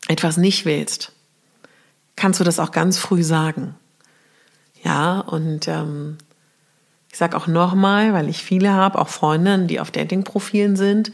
etwas 0.09 0.37
nicht 0.37 0.65
willst, 0.65 1.13
kannst 2.17 2.41
du 2.41 2.45
das 2.45 2.59
auch 2.59 2.73
ganz 2.73 2.99
früh 2.99 3.23
sagen. 3.23 3.77
Ja, 4.83 5.21
und 5.21 5.69
ähm, 5.69 6.19
ich 7.11 7.19
sage 7.19 7.37
auch 7.37 7.47
nochmal, 7.47 8.13
weil 8.13 8.29
ich 8.29 8.43
viele 8.43 8.73
habe, 8.73 8.99
auch 8.99 9.09
Freundinnen, 9.09 9.67
die 9.67 9.81
auf 9.81 9.91
Dating-Profilen 9.91 10.77
sind 10.77 11.13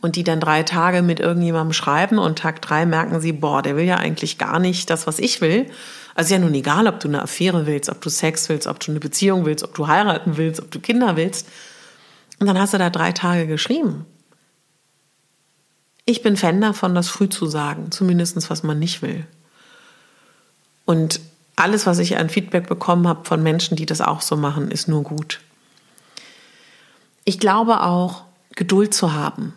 und 0.00 0.16
die 0.16 0.24
dann 0.24 0.40
drei 0.40 0.62
Tage 0.62 1.02
mit 1.02 1.20
irgendjemandem 1.20 1.72
schreiben 1.72 2.18
und 2.18 2.38
Tag 2.38 2.60
drei 2.62 2.86
merken 2.86 3.20
sie, 3.20 3.32
boah, 3.32 3.62
der 3.62 3.76
will 3.76 3.84
ja 3.84 3.96
eigentlich 3.96 4.38
gar 4.38 4.58
nicht 4.58 4.90
das, 4.90 5.06
was 5.06 5.18
ich 5.18 5.40
will. 5.40 5.66
Also 6.14 6.34
ja 6.34 6.40
nun 6.40 6.54
egal, 6.54 6.86
ob 6.86 7.00
du 7.00 7.08
eine 7.08 7.22
Affäre 7.22 7.66
willst, 7.66 7.90
ob 7.90 8.00
du 8.00 8.08
Sex 8.08 8.48
willst, 8.48 8.66
ob 8.66 8.80
du 8.80 8.92
eine 8.92 9.00
Beziehung 9.00 9.44
willst, 9.44 9.64
ob 9.64 9.74
du 9.74 9.88
heiraten 9.88 10.36
willst, 10.36 10.60
ob 10.60 10.70
du 10.70 10.78
Kinder 10.78 11.16
willst. 11.16 11.48
Und 12.38 12.46
dann 12.46 12.58
hast 12.58 12.74
du 12.74 12.78
da 12.78 12.90
drei 12.90 13.12
Tage 13.12 13.46
geschrieben. 13.46 14.06
Ich 16.06 16.22
bin 16.22 16.36
Fan 16.36 16.60
davon, 16.60 16.94
das 16.94 17.08
früh 17.08 17.28
zu 17.28 17.46
sagen, 17.46 17.90
zumindest 17.90 18.50
was 18.50 18.62
man 18.62 18.78
nicht 18.78 19.00
will. 19.00 19.26
Und 20.84 21.20
alles, 21.56 21.86
was 21.86 21.98
ich 21.98 22.18
an 22.18 22.28
Feedback 22.28 22.68
bekommen 22.68 23.08
habe 23.08 23.24
von 23.24 23.42
Menschen, 23.42 23.76
die 23.76 23.86
das 23.86 24.00
auch 24.00 24.20
so 24.20 24.36
machen, 24.36 24.70
ist 24.70 24.86
nur 24.86 25.02
gut. 25.02 25.40
Ich 27.24 27.40
glaube 27.40 27.82
auch, 27.82 28.24
Geduld 28.54 28.92
zu 28.92 29.14
haben, 29.14 29.54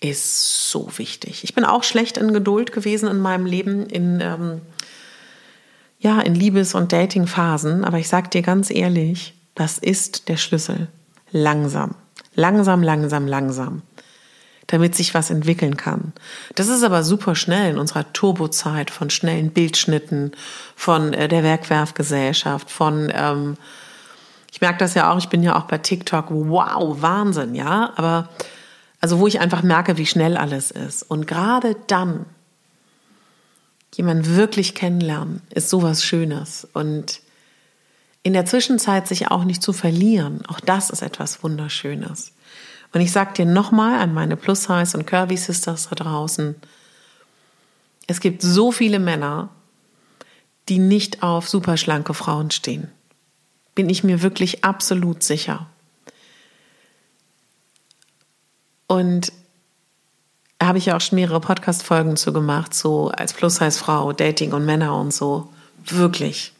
ist 0.00 0.70
so 0.70 0.90
wichtig. 0.96 1.44
Ich 1.44 1.54
bin 1.54 1.64
auch 1.64 1.84
schlecht 1.84 2.16
in 2.18 2.32
Geduld 2.32 2.72
gewesen 2.72 3.08
in 3.08 3.20
meinem 3.20 3.46
Leben, 3.46 3.86
in, 3.86 4.20
ähm, 4.20 4.60
ja, 6.00 6.20
in 6.20 6.34
Liebes- 6.34 6.74
und 6.74 6.92
Datingphasen. 6.92 7.84
Aber 7.84 7.98
ich 7.98 8.08
sage 8.08 8.28
dir 8.28 8.42
ganz 8.42 8.70
ehrlich, 8.70 9.34
das 9.54 9.78
ist 9.78 10.28
der 10.28 10.36
Schlüssel. 10.36 10.88
Langsam, 11.30 11.94
langsam, 12.34 12.82
langsam, 12.82 13.28
langsam 13.28 13.82
damit 14.66 14.94
sich 14.94 15.14
was 15.14 15.30
entwickeln 15.30 15.76
kann. 15.76 16.12
Das 16.54 16.68
ist 16.68 16.82
aber 16.82 17.02
super 17.02 17.34
schnell 17.34 17.72
in 17.72 17.78
unserer 17.78 18.12
Turbozeit 18.12 18.90
von 18.90 19.10
schnellen 19.10 19.50
Bildschnitten, 19.50 20.32
von 20.76 21.12
äh, 21.12 21.28
der 21.28 21.42
Werkwerfgesellschaft, 21.42 22.70
von 22.70 23.12
ähm, 23.14 23.56
ich 24.50 24.60
merke 24.60 24.78
das 24.78 24.94
ja 24.94 25.12
auch, 25.12 25.18
ich 25.18 25.28
bin 25.28 25.42
ja 25.42 25.56
auch 25.56 25.64
bei 25.64 25.78
TikTok, 25.78 26.26
wow, 26.28 27.02
Wahnsinn, 27.02 27.56
ja, 27.56 27.92
aber 27.96 28.28
also 29.00 29.18
wo 29.18 29.26
ich 29.26 29.40
einfach 29.40 29.62
merke, 29.62 29.98
wie 29.98 30.06
schnell 30.06 30.36
alles 30.36 30.70
ist. 30.70 31.02
Und 31.02 31.26
gerade 31.26 31.76
dann 31.88 32.24
jemanden 33.94 34.36
wirklich 34.36 34.74
kennenlernen, 34.74 35.42
ist 35.50 35.70
sowas 35.70 36.04
Schönes. 36.04 36.68
Und 36.72 37.20
in 38.22 38.32
der 38.32 38.46
Zwischenzeit 38.46 39.08
sich 39.08 39.28
auch 39.30 39.44
nicht 39.44 39.62
zu 39.62 39.72
verlieren, 39.72 40.46
auch 40.46 40.60
das 40.60 40.90
ist 40.90 41.02
etwas 41.02 41.42
Wunderschönes. 41.42 42.32
Und 42.94 43.00
ich 43.00 43.10
sage 43.10 43.34
dir 43.34 43.44
nochmal 43.44 43.98
an 43.98 44.14
meine 44.14 44.36
Plus-Size 44.36 44.96
und 44.96 45.04
Curvy 45.04 45.36
Sisters 45.36 45.88
da 45.88 45.96
draußen, 45.96 46.54
es 48.06 48.20
gibt 48.20 48.40
so 48.40 48.70
viele 48.70 49.00
Männer, 49.00 49.48
die 50.68 50.78
nicht 50.78 51.22
auf 51.22 51.48
superschlanke 51.48 52.14
Frauen 52.14 52.52
stehen. 52.52 52.90
Bin 53.74 53.90
ich 53.90 54.04
mir 54.04 54.22
wirklich 54.22 54.64
absolut 54.64 55.24
sicher. 55.24 55.66
Und 58.86 59.32
habe 60.62 60.78
ich 60.78 60.86
ja 60.86 60.96
auch 60.96 61.00
schon 61.00 61.16
mehrere 61.16 61.40
Podcast-Folgen 61.40 62.16
zu 62.16 62.32
gemacht, 62.32 62.74
so 62.74 63.08
als 63.08 63.32
Plus-Size-Frau, 63.32 64.12
Dating 64.12 64.52
und 64.52 64.64
Männer 64.64 64.96
und 64.96 65.12
so. 65.12 65.52
Wirklich. 65.84 66.52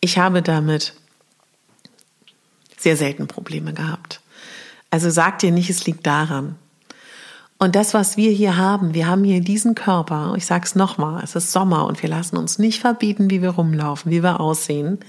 Ich 0.00 0.18
habe 0.18 0.42
damit 0.42 0.94
sehr 2.76 2.96
selten 2.96 3.28
Probleme 3.28 3.72
gehabt. 3.72 4.20
Also 4.90 5.10
sag 5.10 5.38
dir 5.38 5.52
nicht, 5.52 5.70
es 5.70 5.86
liegt 5.86 6.06
daran. 6.06 6.56
Und 7.58 7.74
das, 7.74 7.92
was 7.92 8.16
wir 8.16 8.30
hier 8.30 8.56
haben, 8.56 8.94
wir 8.94 9.08
haben 9.08 9.24
hier 9.24 9.40
diesen 9.40 9.74
Körper, 9.74 10.34
ich 10.36 10.46
sag's 10.46 10.76
nochmal, 10.76 11.22
es 11.24 11.34
ist 11.34 11.50
Sommer 11.50 11.86
und 11.86 12.02
wir 12.02 12.08
lassen 12.08 12.36
uns 12.36 12.58
nicht 12.58 12.80
verbieten, 12.80 13.30
wie 13.30 13.42
wir 13.42 13.50
rumlaufen, 13.50 14.12
wie 14.12 14.22
wir 14.22 14.38
aussehen. 14.38 15.00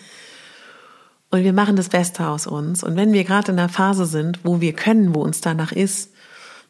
Und 1.29 1.43
wir 1.43 1.53
machen 1.53 1.75
das 1.75 1.89
Beste 1.89 2.27
aus 2.27 2.47
uns. 2.47 2.83
Und 2.83 2.95
wenn 2.95 3.13
wir 3.13 3.23
gerade 3.23 3.51
in 3.51 3.59
einer 3.59 3.69
Phase 3.69 4.07
sind, 4.07 4.39
wo 4.43 4.61
wir 4.61 4.73
können, 4.73 5.13
wo 5.13 5.21
uns 5.21 5.41
danach 5.41 5.71
ist, 5.71 6.11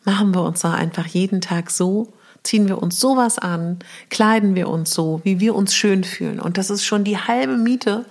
machen 0.03 0.33
wir 0.33 0.43
uns 0.43 0.59
da 0.59 0.73
einfach 0.73 1.05
jeden 1.05 1.39
Tag 1.39 1.71
so, 1.71 2.11
ziehen 2.43 2.67
wir 2.67 2.81
uns 2.81 2.99
sowas 2.99 3.39
an, 3.39 3.79
kleiden 4.09 4.55
wir 4.55 4.67
uns 4.67 4.91
so, 4.91 5.21
wie 5.23 5.39
wir 5.39 5.55
uns 5.55 5.73
schön 5.73 6.03
fühlen. 6.03 6.41
Und 6.41 6.57
das 6.57 6.69
ist 6.69 6.83
schon 6.83 7.05
die 7.05 7.17
halbe 7.17 7.57
Miete 7.57 8.05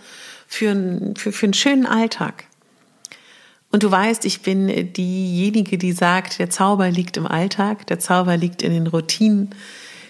für, 0.46 0.70
einen, 0.70 1.16
für, 1.16 1.32
für 1.32 1.46
einen 1.46 1.54
schönen 1.54 1.86
Alltag. 1.86 2.44
Und 3.70 3.82
du 3.82 3.90
weißt, 3.90 4.24
ich 4.24 4.40
bin 4.40 4.92
diejenige, 4.92 5.76
die 5.76 5.92
sagt, 5.92 6.38
der 6.38 6.48
Zauber 6.48 6.90
liegt 6.90 7.16
im 7.16 7.26
Alltag, 7.26 7.86
der 7.86 7.98
Zauber 7.98 8.36
liegt 8.36 8.62
in 8.62 8.72
den 8.72 8.86
Routinen. 8.86 9.50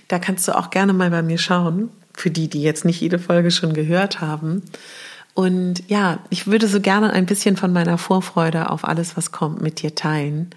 Da 0.07 0.19
kannst 0.19 0.47
du 0.47 0.57
auch 0.57 0.71
gerne 0.71 0.93
mal 0.93 1.11
bei 1.11 1.23
mir 1.23 1.39
schauen, 1.39 1.91
für 2.15 2.31
die, 2.31 2.49
die 2.49 2.63
jetzt 2.63 2.85
nicht 2.85 3.01
jede 3.01 3.19
Folge 3.19 3.51
schon 3.51 3.75
gehört 3.75 4.21
haben. 4.21 4.63
Und 5.35 5.83
ja, 5.89 6.19
ich 6.31 6.47
würde 6.47 6.67
so 6.69 6.81
gerne 6.81 7.13
ein 7.13 7.27
bisschen 7.27 7.57
von 7.57 7.73
meiner 7.73 7.99
Vorfreude 7.99 8.71
auf 8.71 8.85
alles, 8.85 9.17
was 9.17 9.33
kommt, 9.33 9.61
mit 9.61 9.83
dir 9.83 9.95
teilen. 9.95 10.51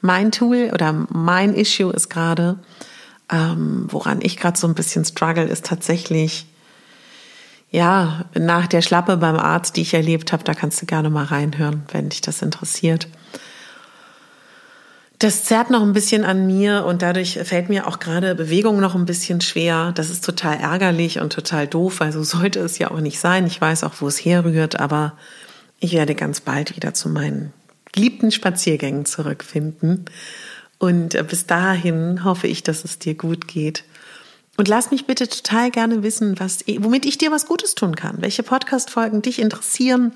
Mein 0.00 0.32
Tool 0.32 0.70
oder 0.72 0.92
mein 1.10 1.54
Issue 1.54 1.92
ist 1.92 2.08
gerade, 2.08 2.58
ähm, 3.30 3.86
woran 3.88 4.20
ich 4.22 4.36
gerade 4.36 4.58
so 4.58 4.66
ein 4.66 4.74
bisschen 4.74 5.04
struggle, 5.04 5.44
ist 5.44 5.66
tatsächlich 5.66 6.46
ja, 7.70 8.24
nach 8.34 8.66
der 8.66 8.82
Schlappe 8.82 9.16
beim 9.18 9.36
Arzt, 9.36 9.76
die 9.76 9.82
ich 9.82 9.94
erlebt 9.94 10.32
habe, 10.32 10.44
da 10.44 10.54
kannst 10.54 10.80
du 10.80 10.86
gerne 10.86 11.10
mal 11.10 11.24
reinhören, 11.24 11.82
wenn 11.92 12.08
dich 12.08 12.20
das 12.20 12.40
interessiert. 12.40 13.08
Das 15.18 15.44
zerrt 15.44 15.70
noch 15.70 15.82
ein 15.82 15.92
bisschen 15.92 16.24
an 16.24 16.46
mir 16.46 16.84
und 16.86 17.02
dadurch 17.02 17.40
fällt 17.42 17.68
mir 17.68 17.88
auch 17.88 17.98
gerade 17.98 18.36
Bewegung 18.36 18.78
noch 18.78 18.94
ein 18.94 19.04
bisschen 19.04 19.40
schwer. 19.40 19.92
Das 19.96 20.10
ist 20.10 20.24
total 20.24 20.58
ärgerlich 20.58 21.18
und 21.18 21.32
total 21.32 21.66
doof, 21.66 21.98
weil 21.98 22.12
so 22.12 22.22
sollte 22.22 22.60
es 22.60 22.78
ja 22.78 22.90
auch 22.90 23.00
nicht 23.00 23.18
sein. 23.18 23.46
Ich 23.46 23.60
weiß 23.60 23.82
auch, 23.84 23.94
wo 23.98 24.06
es 24.06 24.24
herrührt, 24.24 24.78
aber 24.78 25.14
ich 25.80 25.92
werde 25.92 26.14
ganz 26.14 26.40
bald 26.40 26.76
wieder 26.76 26.94
zu 26.94 27.08
meinen 27.08 27.52
geliebten 27.92 28.30
Spaziergängen 28.30 29.06
zurückfinden. 29.06 30.04
Und 30.78 31.18
bis 31.26 31.46
dahin 31.46 32.22
hoffe 32.22 32.46
ich, 32.46 32.62
dass 32.62 32.84
es 32.84 33.00
dir 33.00 33.14
gut 33.14 33.48
geht 33.48 33.82
und 34.58 34.66
lass 34.66 34.90
mich 34.90 35.06
bitte 35.06 35.28
total 35.28 35.70
gerne 35.70 36.02
wissen, 36.02 36.38
was, 36.40 36.64
womit 36.66 37.06
ich 37.06 37.16
dir 37.16 37.30
was 37.30 37.46
Gutes 37.46 37.76
tun 37.76 37.94
kann, 37.94 38.16
welche 38.18 38.42
Podcast-Folgen 38.42 39.22
dich 39.22 39.38
interessieren, 39.38 40.12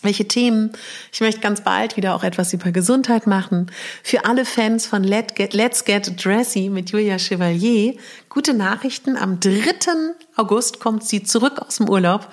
welche 0.00 0.28
Themen. 0.28 0.70
Ich 1.12 1.20
möchte 1.20 1.40
ganz 1.40 1.62
bald 1.62 1.96
wieder 1.96 2.14
auch 2.14 2.22
etwas 2.22 2.52
über 2.52 2.70
Gesundheit 2.70 3.26
machen. 3.26 3.72
Für 4.04 4.24
alle 4.24 4.44
Fans 4.44 4.86
von 4.86 5.02
Let's 5.02 5.34
Get, 5.34 5.54
Let's 5.54 5.84
Get 5.84 6.24
Dressy 6.24 6.70
mit 6.70 6.90
Julia 6.90 7.18
Chevalier, 7.18 7.96
gute 8.28 8.54
Nachrichten. 8.54 9.16
Am 9.16 9.40
3. 9.40 10.14
August 10.36 10.78
kommt 10.78 11.02
sie 11.02 11.24
zurück 11.24 11.58
aus 11.58 11.78
dem 11.78 11.88
Urlaub 11.88 12.28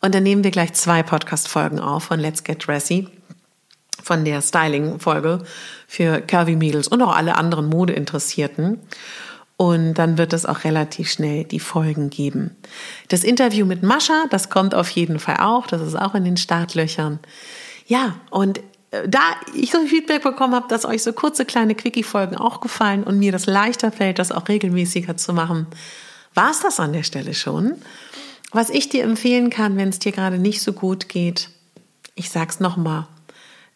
und 0.00 0.14
dann 0.14 0.22
nehmen 0.22 0.42
wir 0.42 0.50
gleich 0.50 0.72
zwei 0.72 1.02
Podcast-Folgen 1.02 1.80
auf 1.80 2.04
von 2.04 2.18
Let's 2.18 2.44
Get 2.44 2.66
Dressy 2.66 3.08
von 4.02 4.24
der 4.24 4.40
Styling-Folge 4.40 5.44
für 5.86 6.22
Curvy 6.22 6.56
Mädels 6.56 6.88
und 6.88 7.02
auch 7.02 7.14
alle 7.14 7.36
anderen 7.36 7.66
Modeinteressierten. 7.68 8.80
Und 9.62 9.94
dann 9.94 10.18
wird 10.18 10.32
es 10.32 10.44
auch 10.44 10.64
relativ 10.64 11.08
schnell 11.08 11.44
die 11.44 11.60
Folgen 11.60 12.10
geben. 12.10 12.50
Das 13.06 13.22
Interview 13.22 13.64
mit 13.64 13.84
Mascha, 13.84 14.24
das 14.28 14.50
kommt 14.50 14.74
auf 14.74 14.90
jeden 14.90 15.20
Fall 15.20 15.36
auch. 15.36 15.68
Das 15.68 15.80
ist 15.80 15.94
auch 15.94 16.16
in 16.16 16.24
den 16.24 16.36
Startlöchern. 16.36 17.20
Ja, 17.86 18.16
und 18.30 18.58
äh, 18.90 19.08
da 19.08 19.20
ich 19.54 19.70
so 19.70 19.78
viel 19.78 20.00
Feedback 20.00 20.24
bekommen 20.24 20.56
habe, 20.56 20.66
dass 20.66 20.84
euch 20.84 21.04
so 21.04 21.12
kurze 21.12 21.44
kleine 21.44 21.76
Quickie-Folgen 21.76 22.36
auch 22.36 22.60
gefallen 22.60 23.04
und 23.04 23.20
mir 23.20 23.30
das 23.30 23.46
leichter 23.46 23.92
fällt, 23.92 24.18
das 24.18 24.32
auch 24.32 24.48
regelmäßiger 24.48 25.16
zu 25.16 25.32
machen, 25.32 25.68
war 26.34 26.50
es 26.50 26.58
das 26.58 26.80
an 26.80 26.92
der 26.92 27.04
Stelle 27.04 27.32
schon. 27.32 27.76
Was 28.50 28.68
ich 28.68 28.88
dir 28.88 29.04
empfehlen 29.04 29.48
kann, 29.48 29.76
wenn 29.76 29.90
es 29.90 30.00
dir 30.00 30.10
gerade 30.10 30.38
nicht 30.38 30.60
so 30.60 30.72
gut 30.72 31.08
geht, 31.08 31.50
ich 32.16 32.30
sag's 32.30 32.58
nochmal, 32.58 33.06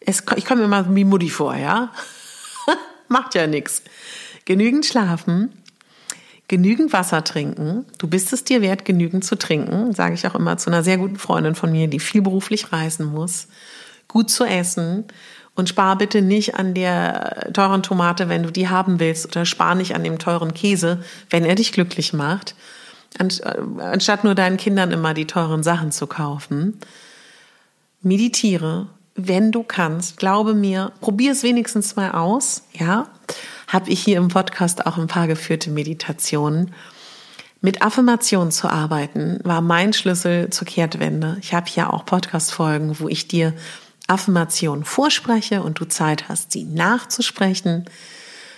ich 0.01 0.43
komme 0.43 0.59
mir 0.59 0.65
immer 0.65 0.93
wie 0.93 1.05
Mutti 1.05 1.29
vor, 1.29 1.55
ja? 1.55 1.93
Macht 3.07 3.35
ja 3.35 3.47
nichts. 3.47 3.83
Genügend 4.43 4.85
schlafen, 4.85 5.53
genügend 6.47 6.93
Wasser 6.93 7.23
trinken. 7.23 7.85
Du 7.97 8.07
bist 8.07 8.31
es 8.31 8.43
dir 8.43 8.61
wert, 8.61 8.85
genügend 8.85 9.25
zu 9.25 9.37
trinken, 9.37 9.93
sage 9.93 10.13
ich 10.13 10.25
auch 10.27 10.35
immer 10.35 10.57
zu 10.57 10.69
einer 10.69 10.83
sehr 10.83 10.97
guten 10.97 11.17
Freundin 11.17 11.55
von 11.55 11.71
mir, 11.71 11.87
die 11.87 11.99
viel 11.99 12.21
beruflich 12.21 12.71
reisen 12.71 13.05
muss. 13.05 13.47
Gut 14.07 14.29
zu 14.29 14.45
essen 14.45 15.05
und 15.55 15.67
spar 15.67 15.97
bitte 15.97 16.21
nicht 16.21 16.55
an 16.55 16.73
der 16.73 17.51
teuren 17.51 17.83
Tomate, 17.83 18.29
wenn 18.29 18.43
du 18.43 18.51
die 18.51 18.69
haben 18.69 18.99
willst, 18.99 19.25
oder 19.25 19.45
spar 19.45 19.75
nicht 19.75 19.95
an 19.95 20.03
dem 20.03 20.19
teuren 20.19 20.53
Käse, 20.53 21.03
wenn 21.29 21.43
er 21.43 21.55
dich 21.55 21.73
glücklich 21.73 22.13
macht, 22.13 22.55
anstatt 23.17 24.23
nur 24.23 24.35
deinen 24.35 24.57
Kindern 24.57 24.91
immer 24.91 25.13
die 25.13 25.27
teuren 25.27 25.63
Sachen 25.63 25.91
zu 25.91 26.07
kaufen. 26.07 26.79
Meditiere, 28.01 28.87
wenn 29.15 29.51
du 29.51 29.63
kannst. 29.63 30.17
Glaube 30.17 30.53
mir, 30.53 30.93
probier 31.01 31.31
es 31.31 31.43
wenigstens 31.43 31.95
mal 31.95 32.11
aus, 32.11 32.63
ja 32.73 33.07
habe 33.67 33.89
ich 33.89 34.01
hier 34.01 34.17
im 34.17 34.29
Podcast 34.29 34.85
auch 34.85 34.97
ein 34.97 35.07
paar 35.07 35.27
geführte 35.27 35.69
Meditationen. 35.69 36.73
Mit 37.61 37.81
Affirmationen 37.81 38.51
zu 38.51 38.69
arbeiten 38.69 39.39
war 39.43 39.61
mein 39.61 39.93
Schlüssel 39.93 40.49
zur 40.51 40.67
Kehrtwende. 40.67 41.37
Ich 41.41 41.53
habe 41.53 41.67
hier 41.67 41.93
auch 41.93 42.05
Podcast-Folgen, 42.05 42.99
wo 42.99 43.09
ich 43.09 43.27
dir 43.27 43.53
Affirmationen 44.07 44.85
vorspreche 44.85 45.61
und 45.61 45.79
du 45.79 45.85
Zeit 45.85 46.29
hast, 46.29 46.51
sie 46.51 46.63
nachzusprechen. 46.63 47.85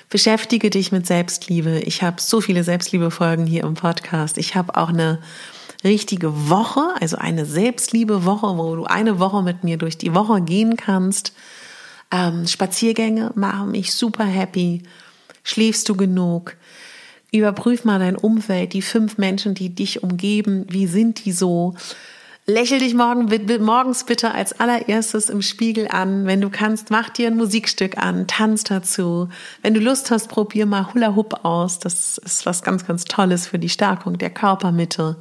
Beschäftige 0.10 0.70
dich 0.70 0.92
mit 0.92 1.08
Selbstliebe. 1.08 1.80
Ich 1.80 2.04
habe 2.04 2.22
so 2.22 2.42
viele 2.42 2.64
Selbstliebe-Folgen 2.64 3.46
hier 3.46 3.64
im 3.64 3.76
Podcast. 3.76 4.38
Ich 4.38 4.56
habe 4.56 4.76
auch 4.76 4.90
eine 4.90 5.20
richtige 5.84 6.50
Woche, 6.50 6.82
also 7.00 7.18
eine 7.18 7.46
Selbstliebe-Woche, 7.46 8.58
wo 8.58 8.76
du 8.76 8.86
eine 8.86 9.20
Woche 9.20 9.44
mit 9.44 9.64
mir 9.64 9.78
durch 9.78 9.98
die 9.98 10.14
Woche 10.14 10.42
gehen 10.42 10.78
kannst. 10.78 11.34
Ähm, 12.12 12.48
Spaziergänge 12.48 13.32
machen 13.36 13.72
mich 13.72 13.94
super 13.94 14.26
happy. 14.26 14.84
Schläfst 15.44 15.88
du 15.90 15.96
genug? 15.96 16.56
Überprüf 17.32 17.86
mal 17.86 18.00
dein 18.00 18.16
Umfeld, 18.16 18.74
die 18.74 18.82
fünf 18.82 19.18
Menschen, 19.18 19.54
die 19.54 19.70
dich 19.70 20.02
umgeben. 20.02 20.66
Wie 20.70 20.88
sind 20.88 21.26
die 21.26 21.32
so? 21.32 21.76
Lächel 22.48 22.80
dich 22.80 22.96
morgen, 22.96 23.30
morgens 23.64 24.06
bitte 24.06 24.32
als 24.32 24.60
allererstes 24.60 25.30
im 25.30 25.44
Spiegel 25.44 25.88
an. 25.88 26.26
Wenn 26.26 26.42
du 26.42 26.50
kannst, 26.50 26.90
mach 26.90 27.10
dir 27.10 27.28
ein 27.28 27.38
Musikstück 27.38 28.00
an, 28.00 28.26
tanz 28.26 28.64
dazu. 28.64 29.30
Wenn 29.62 29.76
du 29.76 29.80
Lust 29.80 30.10
hast, 30.10 30.30
probier 30.30 30.66
mal 30.66 30.92
Hula 30.92 31.16
Hoop 31.16 31.46
aus. 31.46 31.78
Das 31.78 32.18
ist 32.18 32.48
was 32.48 32.64
ganz, 32.64 32.88
ganz 32.88 33.06
Tolles 33.06 33.46
für 33.46 33.60
die 33.60 33.70
Stärkung 33.70 34.18
der 34.18 34.32
Körpermitte. 34.32 35.18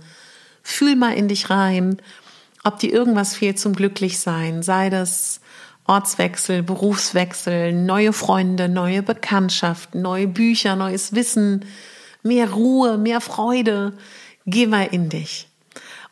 Fühl 0.62 0.96
mal 0.96 1.12
in 1.12 1.28
dich 1.28 1.50
rein, 1.50 2.00
ob 2.64 2.78
dir 2.78 2.94
irgendwas 2.94 3.34
fehlt 3.34 3.58
zum 3.58 3.74
Glücklichsein. 3.74 4.62
Sei 4.62 4.88
das 4.88 5.40
Ortswechsel, 5.88 6.62
Berufswechsel, 6.62 7.72
neue 7.72 8.12
Freunde, 8.12 8.68
neue 8.68 9.02
Bekanntschaften, 9.02 10.02
neue 10.02 10.28
Bücher, 10.28 10.76
neues 10.76 11.14
Wissen, 11.14 11.64
mehr 12.22 12.52
Ruhe, 12.52 12.98
mehr 12.98 13.20
Freude. 13.20 13.94
Geh 14.46 14.66
mal 14.66 14.86
in 14.90 15.08
dich. 15.08 15.47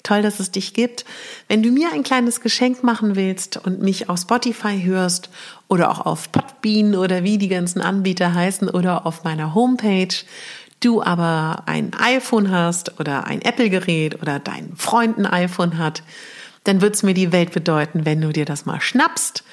Toll, 0.04 0.22
dass 0.22 0.40
es 0.40 0.52
dich 0.52 0.74
gibt. 0.74 1.06
Wenn 1.48 1.64
du 1.64 1.72
mir 1.72 1.92
ein 1.94 2.04
kleines 2.04 2.42
Geschenk 2.42 2.84
machen 2.84 3.16
willst 3.16 3.58
und 3.58 3.82
mich 3.82 4.10
auf 4.10 4.20
Spotify 4.20 4.82
hörst 4.82 5.30
oder 5.68 5.92
auch 5.92 6.06
auf 6.06 6.32
Podbean 6.32 6.96
oder 6.96 7.24
wie 7.24 7.38
die 7.38 7.50
ganzen 7.50 7.82
Anbieter 7.82 8.34
heißen 8.34 8.70
oder 8.70 9.06
auf 9.06 9.24
meiner 9.24 9.54
Homepage, 9.54 10.16
du 10.80 11.02
aber 11.02 11.64
ein 11.66 11.92
iPhone 11.94 12.52
hast 12.52 13.00
oder 13.00 13.26
ein 13.26 13.42
Apple-Gerät 13.42 14.22
oder 14.22 14.40
dein 14.40 14.74
Freund 14.76 15.18
ein 15.18 15.26
iPhone 15.26 15.78
hat, 15.78 16.04
dann 16.64 16.82
wird 16.82 16.96
es 16.96 17.04
mir 17.04 17.14
die 17.14 17.32
Welt 17.32 17.52
bedeuten, 17.52 18.06
wenn 18.06 18.22
du 18.22 18.32
dir 18.32 18.46
das 18.46 18.66
mal 18.66 18.82
schnappst 18.82 19.44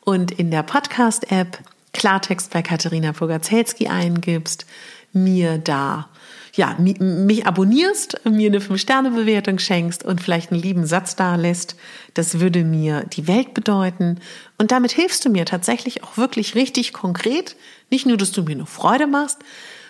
und 0.00 0.30
in 0.30 0.50
der 0.50 0.62
Podcast-App 0.62 1.58
Klartext 1.92 2.52
bei 2.52 2.62
Katharina 2.62 3.12
Pogacelski 3.12 3.88
eingibst, 3.88 4.66
mir 5.12 5.58
da 5.58 6.08
ja, 6.54 6.76
mich 6.78 7.46
abonnierst, 7.46 8.20
mir 8.24 8.48
eine 8.48 8.60
Fünf-Sterne-Bewertung 8.60 9.58
schenkst 9.60 10.04
und 10.04 10.20
vielleicht 10.20 10.50
einen 10.50 10.60
lieben 10.60 10.86
Satz 10.86 11.14
da 11.14 11.36
lässt, 11.36 11.76
das 12.14 12.40
würde 12.40 12.64
mir 12.64 13.04
die 13.04 13.28
Welt 13.28 13.54
bedeuten. 13.54 14.18
Und 14.58 14.72
damit 14.72 14.90
hilfst 14.90 15.24
du 15.24 15.30
mir 15.30 15.44
tatsächlich 15.44 16.02
auch 16.02 16.16
wirklich 16.16 16.56
richtig 16.56 16.92
konkret. 16.92 17.54
Nicht 17.90 18.06
nur, 18.06 18.16
dass 18.16 18.32
du 18.32 18.42
mir 18.42 18.56
eine 18.56 18.66
Freude 18.66 19.06
machst, 19.06 19.38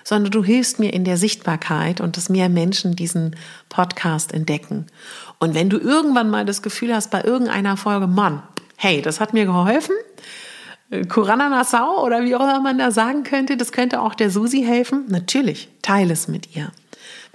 sondern 0.09 0.33
du 0.33 0.43
hilfst 0.43 0.79
mir 0.79 0.95
in 0.95 1.05
der 1.05 1.19
Sichtbarkeit 1.19 2.01
und 2.01 2.17
dass 2.17 2.31
mehr 2.31 2.49
Menschen 2.49 2.97
diesen 2.97 3.37
Podcast 3.69 4.33
entdecken. 4.33 4.87
Und 5.39 5.55
wenn 5.55 5.69
du 5.69 5.77
irgendwann 5.77 6.31
mal 6.31 6.47
das 6.47 6.63
Gefühl 6.63 6.95
hast, 6.95 7.11
bei 7.11 7.23
irgendeiner 7.23 7.77
Folge, 7.77 8.07
Mann, 8.07 8.43
hey, 8.77 9.03
das 9.03 9.21
hat 9.21 9.35
mir 9.35 9.45
geholfen, 9.45 9.95
Kurana 11.11 11.51
Nassau 11.51 12.03
oder 12.03 12.25
wie 12.25 12.35
auch 12.35 12.41
immer 12.41 12.61
man 12.61 12.79
da 12.79 12.91
sagen 12.91 13.23
könnte, 13.23 13.59
das 13.59 13.71
könnte 13.71 14.01
auch 14.01 14.15
der 14.15 14.31
Susi 14.31 14.63
helfen. 14.63 15.05
Natürlich, 15.09 15.69
teile 15.83 16.15
es 16.15 16.27
mit 16.27 16.57
ihr. 16.57 16.73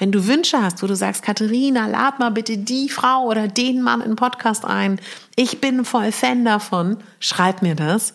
Wenn 0.04 0.12
du 0.12 0.28
Wünsche 0.28 0.62
hast, 0.62 0.84
wo 0.84 0.88
du 0.88 0.98
sagst, 0.98 1.24
Katharina, 1.24 1.88
lad 1.88 2.20
mal 2.20 2.30
bitte 2.30 2.58
die 2.58 2.90
Frau 2.90 3.24
oder 3.24 3.48
den 3.48 3.82
Mann 3.82 4.02
in 4.02 4.10
den 4.10 4.16
Podcast 4.18 4.66
ein. 4.66 5.00
Ich 5.38 5.62
bin 5.62 5.86
voll 5.86 6.12
Fan 6.12 6.44
davon. 6.44 6.98
Schreib 7.22 7.62
mir 7.62 7.74
das. 7.74 8.14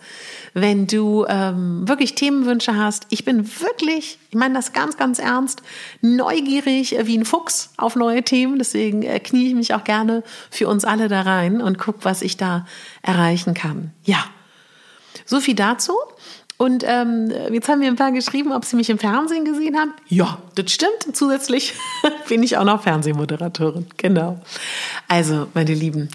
Wenn 0.52 0.86
du 0.86 1.24
ähm, 1.30 1.88
wirklich 1.88 2.14
Themenwünsche 2.14 2.76
hast, 2.76 3.06
ich 3.08 3.24
bin 3.24 3.50
wirklich, 3.62 4.18
ich 4.28 4.34
meine 4.34 4.52
das 4.52 4.74
ganz, 4.74 4.98
ganz 4.98 5.18
ernst, 5.18 5.62
neugierig 6.02 6.94
wie 7.04 7.16
ein 7.16 7.24
Fuchs 7.24 7.72
auf 7.78 7.96
neue 7.96 8.22
Themen. 8.22 8.58
Deswegen 8.58 9.00
äh, 9.02 9.18
knie 9.18 9.48
ich 9.48 9.54
mich 9.54 9.72
auch 9.72 9.84
gerne 9.84 10.22
für 10.50 10.68
uns 10.68 10.84
alle 10.84 11.08
da 11.08 11.22
rein 11.22 11.62
und 11.62 11.78
guck, 11.78 12.04
was 12.04 12.20
ich 12.20 12.36
da 12.36 12.66
erreichen 13.00 13.54
kann. 13.54 13.92
Ja, 14.04 14.22
so 15.24 15.40
viel 15.40 15.54
dazu. 15.54 15.94
Und 16.58 16.84
ähm, 16.84 17.32
jetzt 17.52 17.68
haben 17.68 17.78
mir 17.78 17.86
ein 17.86 17.96
paar 17.96 18.10
geschrieben, 18.10 18.52
ob 18.52 18.64
sie 18.64 18.74
mich 18.74 18.90
im 18.90 18.98
Fernsehen 18.98 19.44
gesehen 19.44 19.76
haben. 19.78 19.94
Ja, 20.08 20.38
das 20.56 20.72
stimmt. 20.72 21.16
Zusätzlich 21.16 21.74
bin 22.28 22.42
ich 22.42 22.56
auch 22.56 22.64
noch 22.64 22.82
Fernsehmoderatorin. 22.82 23.86
Genau. 23.96 24.40
Also, 25.06 25.46
meine 25.54 25.72
Lieben, 25.72 26.08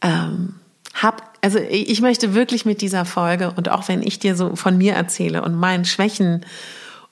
ähm, 0.00 0.54
hab, 0.94 1.36
also 1.40 1.58
ich 1.58 2.00
möchte 2.00 2.34
wirklich 2.34 2.64
mit 2.64 2.82
dieser 2.82 3.04
Folge 3.04 3.52
und 3.56 3.68
auch 3.68 3.88
wenn 3.88 4.02
ich 4.02 4.20
dir 4.20 4.36
so 4.36 4.54
von 4.54 4.78
mir 4.78 4.94
erzähle 4.94 5.42
und 5.42 5.54
meinen 5.54 5.84
Schwächen 5.84 6.46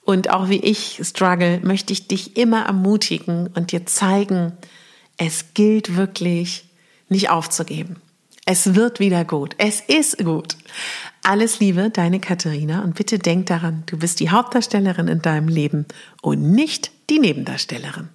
und 0.03 0.29
auch 0.29 0.47
wie 0.47 0.59
ich 0.59 1.01
struggle, 1.03 1.59
möchte 1.61 1.91
ich 1.91 2.07
dich 2.07 2.37
immer 2.37 2.65
ermutigen 2.65 3.49
und 3.55 3.73
dir 3.73 3.85
zeigen, 3.85 4.53
es 5.17 5.53
gilt 5.53 5.97
wirklich, 5.97 6.65
nicht 7.09 7.29
aufzugeben. 7.29 7.97
Es 8.45 8.73
wird 8.73 8.99
wieder 8.99 9.25
gut. 9.25 9.55
Es 9.57 9.81
ist 9.81 10.17
gut. 10.17 10.55
Alles 11.23 11.59
Liebe, 11.59 11.89
deine 11.89 12.19
Katharina 12.19 12.81
und 12.81 12.95
bitte 12.95 13.19
denk 13.19 13.47
daran, 13.47 13.83
du 13.85 13.97
bist 13.97 14.19
die 14.19 14.29
Hauptdarstellerin 14.29 15.07
in 15.07 15.21
deinem 15.21 15.47
Leben 15.47 15.85
und 16.21 16.51
nicht 16.51 16.91
die 17.09 17.19
Nebendarstellerin. 17.19 18.09